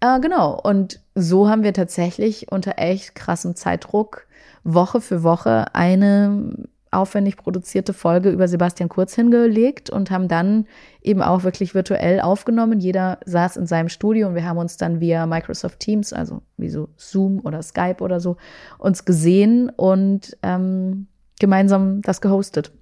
[0.00, 0.58] Äh, genau.
[0.60, 4.26] Und so haben wir tatsächlich unter echt krassem Zeitdruck
[4.64, 10.66] Woche für Woche eine aufwendig produzierte Folge über Sebastian Kurz hingelegt und haben dann
[11.02, 12.80] eben auch wirklich virtuell aufgenommen.
[12.80, 16.70] Jeder saß in seinem Studio und wir haben uns dann via Microsoft Teams, also wie
[16.70, 18.36] so Zoom oder Skype oder so,
[18.78, 22.72] uns gesehen und ähm, gemeinsam das gehostet.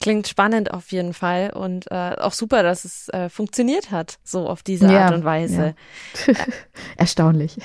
[0.00, 4.48] Klingt spannend auf jeden Fall und äh, auch super, dass es äh, funktioniert hat, so
[4.48, 5.74] auf diese ja, Art und Weise.
[6.26, 6.34] Ja.
[6.96, 7.56] Erstaunlich.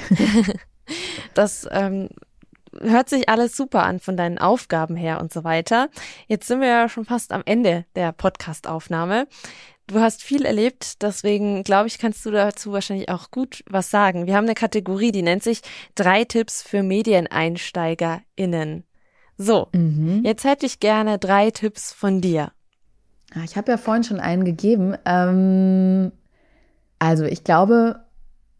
[1.33, 2.09] das ähm,
[2.79, 5.89] hört sich alles super an von deinen Aufgaben her und so weiter.
[6.27, 9.27] Jetzt sind wir ja schon fast am Ende der Podcast-Aufnahme.
[9.87, 14.27] Du hast viel erlebt, deswegen glaube ich, kannst du dazu wahrscheinlich auch gut was sagen.
[14.27, 15.61] Wir haben eine Kategorie, die nennt sich
[15.95, 18.83] drei Tipps für MedieneinsteigerInnen.
[19.41, 20.21] So, mhm.
[20.25, 22.51] jetzt hätte ich gerne drei Tipps von dir.
[23.45, 24.95] Ich habe ja vorhin schon einen gegeben.
[25.05, 26.11] Ähm,
[26.99, 28.01] also ich glaube,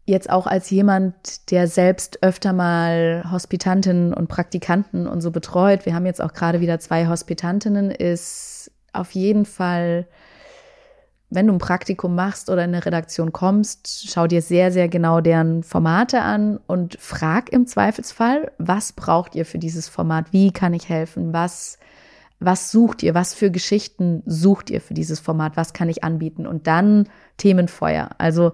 [0.06, 5.94] jetzt auch als jemand, der selbst öfter mal Hospitantinnen und Praktikanten und so betreut, wir
[5.94, 10.06] haben jetzt auch gerade wieder zwei Hospitantinnen, ist auf jeden Fall
[11.30, 15.20] wenn du ein Praktikum machst oder in eine Redaktion kommst, schau dir sehr, sehr genau
[15.20, 20.32] deren Formate an und frag im Zweifelsfall, was braucht ihr für dieses Format?
[20.32, 21.32] Wie kann ich helfen?
[21.32, 21.78] Was,
[22.40, 23.14] was sucht ihr?
[23.14, 25.56] Was für Geschichten sucht ihr für dieses Format?
[25.56, 26.48] Was kann ich anbieten?
[26.48, 28.10] Und dann Themenfeuer.
[28.18, 28.52] Also,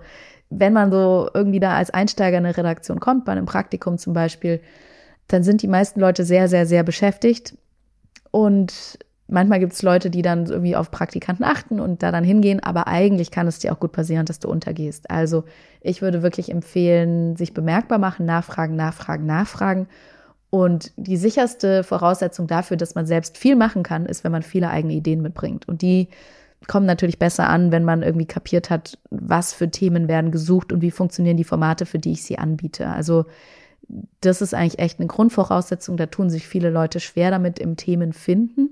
[0.50, 4.12] wenn man so irgendwie da als Einsteiger in eine Redaktion kommt, bei einem Praktikum zum
[4.12, 4.60] Beispiel,
[5.28, 7.56] dann sind die meisten Leute sehr, sehr, sehr beschäftigt
[8.30, 8.98] und
[9.28, 12.86] manchmal gibt es Leute, die dann irgendwie auf Praktikanten achten und da dann hingehen, aber
[12.86, 15.10] eigentlich kann es dir auch gut passieren, dass du untergehst.
[15.10, 15.44] Also
[15.80, 19.88] ich würde wirklich empfehlen, sich bemerkbar machen, nachfragen, nachfragen, nachfragen.
[20.50, 24.70] Und die sicherste Voraussetzung dafür, dass man selbst viel machen kann, ist, wenn man viele
[24.70, 25.68] eigene Ideen mitbringt.
[25.68, 26.08] Und die
[26.68, 30.82] kommen natürlich besser an, wenn man irgendwie kapiert hat, was für Themen werden gesucht und
[30.82, 32.88] wie funktionieren die Formate, für die ich sie anbiete.
[32.88, 33.26] Also
[34.20, 35.96] das ist eigentlich echt eine Grundvoraussetzung.
[35.96, 38.70] Da tun sich viele Leute schwer damit im Themen finden.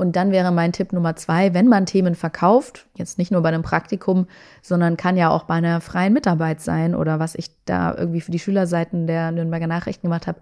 [0.00, 3.50] Und dann wäre mein Tipp Nummer zwei, wenn man Themen verkauft, jetzt nicht nur bei
[3.50, 4.26] einem Praktikum,
[4.62, 8.30] sondern kann ja auch bei einer freien Mitarbeit sein oder was ich da irgendwie für
[8.30, 10.40] die Schülerseiten der Nürnberger Nachrichten gemacht habe,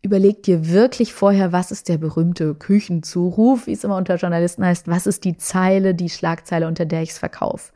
[0.00, 4.88] überleg dir wirklich vorher, was ist der berühmte Küchenzuruf, wie es immer unter Journalisten heißt,
[4.88, 7.72] was ist die Zeile, die Schlagzeile, unter der ich es verkaufe.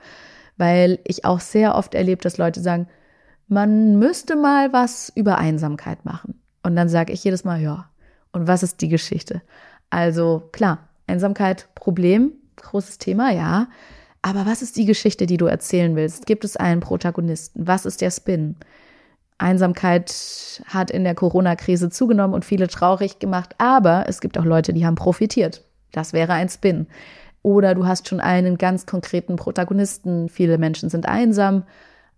[0.56, 2.88] Weil ich auch sehr oft erlebt, dass Leute sagen,
[3.46, 6.40] man müsste mal was über Einsamkeit machen.
[6.62, 7.90] Und dann sage ich jedes Mal, ja,
[8.32, 9.42] und was ist die Geschichte?
[9.90, 13.68] Also klar, Einsamkeit, Problem, großes Thema, ja.
[14.22, 16.26] Aber was ist die Geschichte, die du erzählen willst?
[16.26, 17.66] Gibt es einen Protagonisten?
[17.66, 18.56] Was ist der Spin?
[19.38, 24.72] Einsamkeit hat in der Corona-Krise zugenommen und viele traurig gemacht, aber es gibt auch Leute,
[24.72, 25.64] die haben profitiert.
[25.92, 26.86] Das wäre ein Spin.
[27.42, 30.28] Oder du hast schon einen ganz konkreten Protagonisten.
[30.30, 31.64] Viele Menschen sind einsam,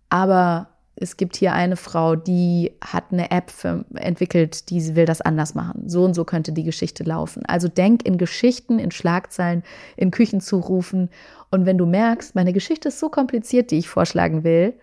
[0.09, 0.69] aber
[0.99, 5.53] es gibt hier eine Frau, die hat eine App für, entwickelt, die will das anders
[5.53, 5.87] machen.
[5.87, 7.45] So und so könnte die Geschichte laufen.
[7.45, 9.63] Also denk in Geschichten, in Schlagzeilen,
[9.95, 11.09] in Küchenzurufen.
[11.51, 14.73] Und wenn du merkst, meine Geschichte ist so kompliziert, die ich vorschlagen will,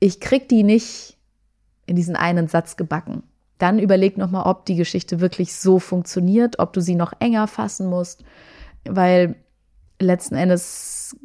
[0.00, 1.18] ich krieg die nicht
[1.84, 3.22] in diesen einen Satz gebacken,
[3.58, 7.88] dann überleg nochmal, ob die Geschichte wirklich so funktioniert, ob du sie noch enger fassen
[7.88, 8.24] musst,
[8.84, 9.36] weil
[10.00, 11.16] letzten Endes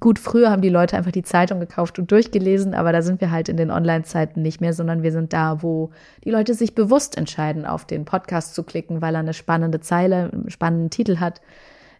[0.00, 3.30] gut, früher haben die Leute einfach die Zeitung gekauft und durchgelesen, aber da sind wir
[3.30, 5.90] halt in den Online-Zeiten nicht mehr, sondern wir sind da, wo
[6.24, 10.30] die Leute sich bewusst entscheiden, auf den Podcast zu klicken, weil er eine spannende Zeile,
[10.32, 11.40] einen spannenden Titel hat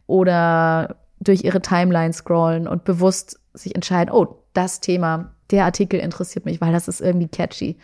[0.07, 6.45] oder durch ihre Timeline scrollen und bewusst sich entscheiden, oh, das Thema, der Artikel interessiert
[6.45, 7.77] mich, weil das ist irgendwie catchy.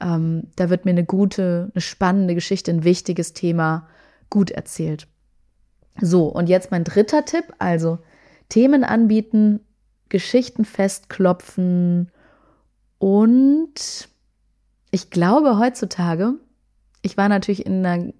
[0.00, 3.88] Ähm, da wird mir eine gute, eine spannende Geschichte, ein wichtiges Thema
[4.28, 5.06] gut erzählt.
[6.00, 7.98] So, und jetzt mein dritter Tipp, also
[8.48, 9.60] Themen anbieten,
[10.08, 12.10] Geschichten festklopfen
[12.98, 14.08] und
[14.90, 16.34] ich glaube heutzutage,
[17.02, 18.12] ich war natürlich in einer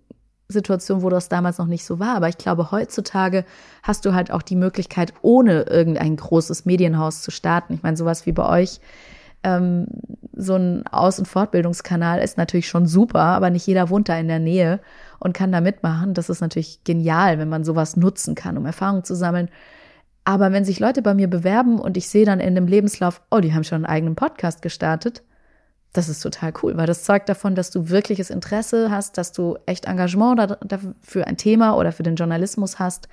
[0.49, 3.45] Situation, wo das damals noch nicht so war, aber ich glaube heutzutage
[3.83, 7.74] hast du halt auch die Möglichkeit, ohne irgendein großes Medienhaus zu starten.
[7.74, 8.81] Ich meine, sowas wie bei euch,
[9.43, 9.87] ähm,
[10.33, 14.29] so ein Aus- und Fortbildungskanal ist natürlich schon super, aber nicht jeder wohnt da in
[14.29, 14.81] der Nähe
[15.18, 16.14] und kann da mitmachen.
[16.14, 19.49] Das ist natürlich genial, wenn man sowas nutzen kann, um Erfahrung zu sammeln.
[20.27, 23.39] Aber wenn sich Leute bei mir bewerben und ich sehe dann in dem Lebenslauf, oh,
[23.39, 25.22] die haben schon einen eigenen Podcast gestartet,
[25.93, 29.57] das ist total cool, weil das zeugt davon, dass du wirkliches Interesse hast, dass du
[29.66, 30.59] echt Engagement
[31.01, 33.09] für ein Thema oder für den Journalismus hast.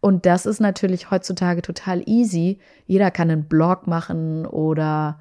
[0.00, 2.60] Und das ist natürlich heutzutage total easy.
[2.86, 5.18] Jeder kann einen Blog machen oder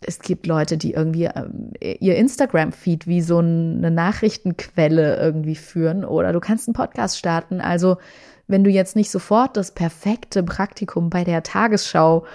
[0.00, 6.32] es gibt Leute, die irgendwie ähm, ihr Instagram-Feed wie so eine Nachrichtenquelle irgendwie führen oder
[6.32, 7.60] du kannst einen Podcast starten.
[7.60, 7.96] Also
[8.46, 12.26] wenn du jetzt nicht sofort das perfekte Praktikum bei der Tagesschau,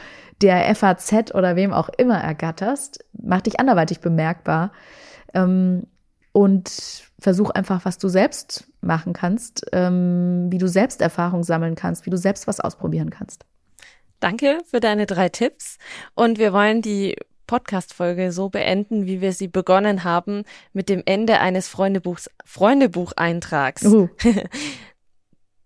[0.41, 4.71] der FAZ oder wem auch immer ergatterst, mach dich anderweitig bemerkbar
[5.33, 5.83] ähm,
[6.31, 12.05] und versuch einfach, was du selbst machen kannst, ähm, wie du selbst Erfahrung sammeln kannst,
[12.05, 13.45] wie du selbst was ausprobieren kannst.
[14.19, 15.77] Danke für deine drei Tipps
[16.15, 17.15] und wir wollen die
[17.47, 23.85] Podcast-Folge so beenden, wie wir sie begonnen haben, mit dem Ende eines Freundebuchs, Freundebucheintrags.
[23.85, 24.07] Uh.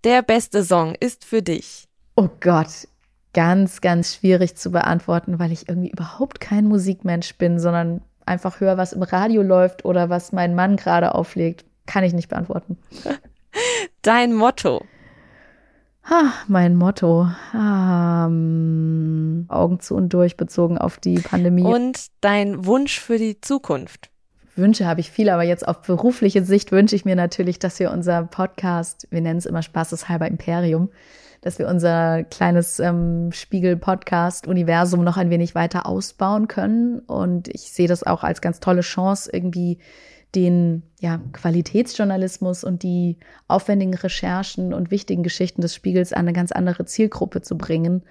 [0.04, 1.88] Der beste Song ist für dich.
[2.18, 2.88] Oh Gott,
[3.34, 8.78] ganz, ganz schwierig zu beantworten, weil ich irgendwie überhaupt kein Musikmensch bin, sondern einfach höre,
[8.78, 11.66] was im Radio läuft oder was mein Mann gerade auflegt.
[11.86, 12.78] Kann ich nicht beantworten.
[14.02, 14.84] Dein Motto.
[16.10, 17.30] Ha, mein Motto.
[17.56, 21.64] Ähm, Augen zu und durch bezogen auf die Pandemie.
[21.64, 24.10] Und dein Wunsch für die Zukunft.
[24.56, 27.92] Wünsche habe ich viel, aber jetzt auf berufliche Sicht wünsche ich mir natürlich, dass wir
[27.92, 30.90] unser Podcast, wir nennen es immer spaßeshalber Imperium,
[31.42, 37.00] dass wir unser kleines ähm, Spiegel-Podcast-Universum noch ein wenig weiter ausbauen können.
[37.00, 39.80] Und ich sehe das auch als ganz tolle Chance, irgendwie
[40.36, 46.52] den ja, Qualitätsjournalismus und die aufwendigen Recherchen und wichtigen Geschichten des Spiegels an eine ganz
[46.52, 48.04] andere Zielgruppe zu bringen,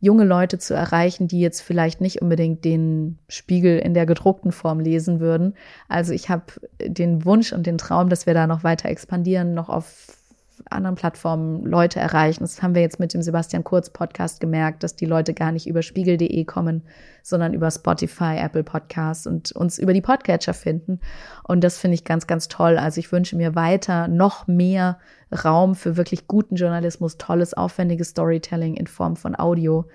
[0.00, 4.80] junge Leute zu erreichen, die jetzt vielleicht nicht unbedingt den Spiegel in der gedruckten Form
[4.80, 5.54] lesen würden.
[5.88, 6.44] Also ich habe
[6.82, 10.19] den Wunsch und den Traum, dass wir da noch weiter expandieren, noch auf
[10.68, 12.40] anderen Plattformen Leute erreichen.
[12.40, 15.66] Das haben wir jetzt mit dem Sebastian Kurz Podcast gemerkt, dass die Leute gar nicht
[15.66, 16.82] über spiegel.de kommen,
[17.22, 21.00] sondern über Spotify, Apple Podcasts und uns über die Podcatcher finden.
[21.44, 22.78] Und das finde ich ganz, ganz toll.
[22.78, 24.98] Also ich wünsche mir weiter noch mehr
[25.44, 29.86] Raum für wirklich guten Journalismus, tolles, aufwendiges Storytelling in Form von Audio.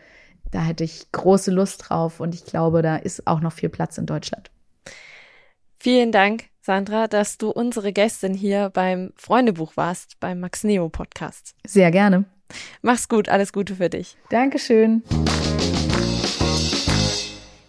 [0.52, 3.98] Da hätte ich große Lust drauf und ich glaube, da ist auch noch viel Platz
[3.98, 4.52] in Deutschland.
[5.80, 11.54] Vielen Dank Sandra, dass du unsere Gästin hier beim Freundebuch warst, beim Max Neo Podcast.
[11.64, 12.26] Sehr gerne.
[12.82, 14.18] Mach's gut, alles Gute für dich.
[14.32, 15.04] Dankeschön.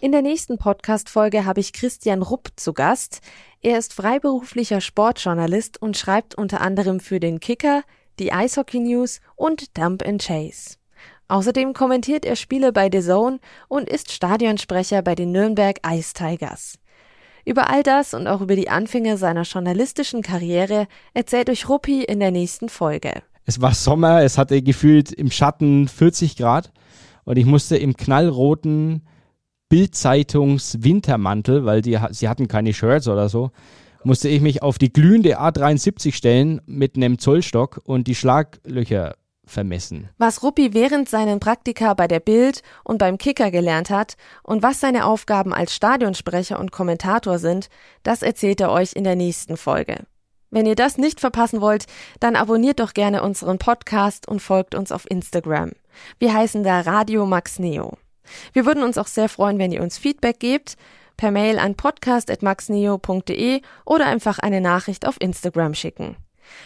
[0.00, 3.20] In der nächsten Podcast-Folge habe ich Christian Rupp zu Gast.
[3.60, 7.82] Er ist freiberuflicher Sportjournalist und schreibt unter anderem für den Kicker,
[8.18, 10.76] die Eishockey News und Dump and Chase.
[11.28, 16.78] Außerdem kommentiert er Spiele bei The Zone und ist Stadionsprecher bei den Nürnberg Ice Tigers.
[17.46, 22.18] Über all das und auch über die Anfänge seiner journalistischen Karriere erzählt euch Ruppi in
[22.18, 23.22] der nächsten Folge.
[23.44, 26.72] Es war Sommer, es hatte gefühlt im Schatten 40 Grad
[27.22, 29.06] und ich musste im knallroten
[29.68, 33.52] Bildzeitungs Wintermantel, weil die, sie hatten keine Shirts oder so,
[34.02, 39.14] musste ich mich auf die glühende A73 stellen mit einem Zollstock und die Schlaglöcher
[39.46, 40.10] vermessen.
[40.18, 44.80] Was Ruppi während seinen Praktika bei der Bild und beim Kicker gelernt hat und was
[44.80, 47.68] seine Aufgaben als Stadionsprecher und Kommentator sind,
[48.02, 50.04] das erzählt er euch in der nächsten Folge.
[50.50, 51.86] Wenn ihr das nicht verpassen wollt,
[52.20, 55.72] dann abonniert doch gerne unseren Podcast und folgt uns auf Instagram.
[56.18, 57.98] Wir heißen da Radio Max Neo.
[58.52, 60.76] Wir würden uns auch sehr freuen, wenn ihr uns Feedback gebt,
[61.16, 66.16] per Mail an podcast.maxneo.de oder einfach eine Nachricht auf Instagram schicken.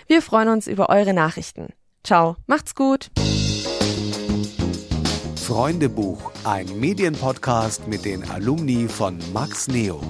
[0.07, 1.69] Wir freuen uns über eure Nachrichten.
[2.03, 3.11] Ciao, macht's gut.
[5.37, 10.01] Freundebuch, ein Medienpodcast mit den Alumni von Max Neo.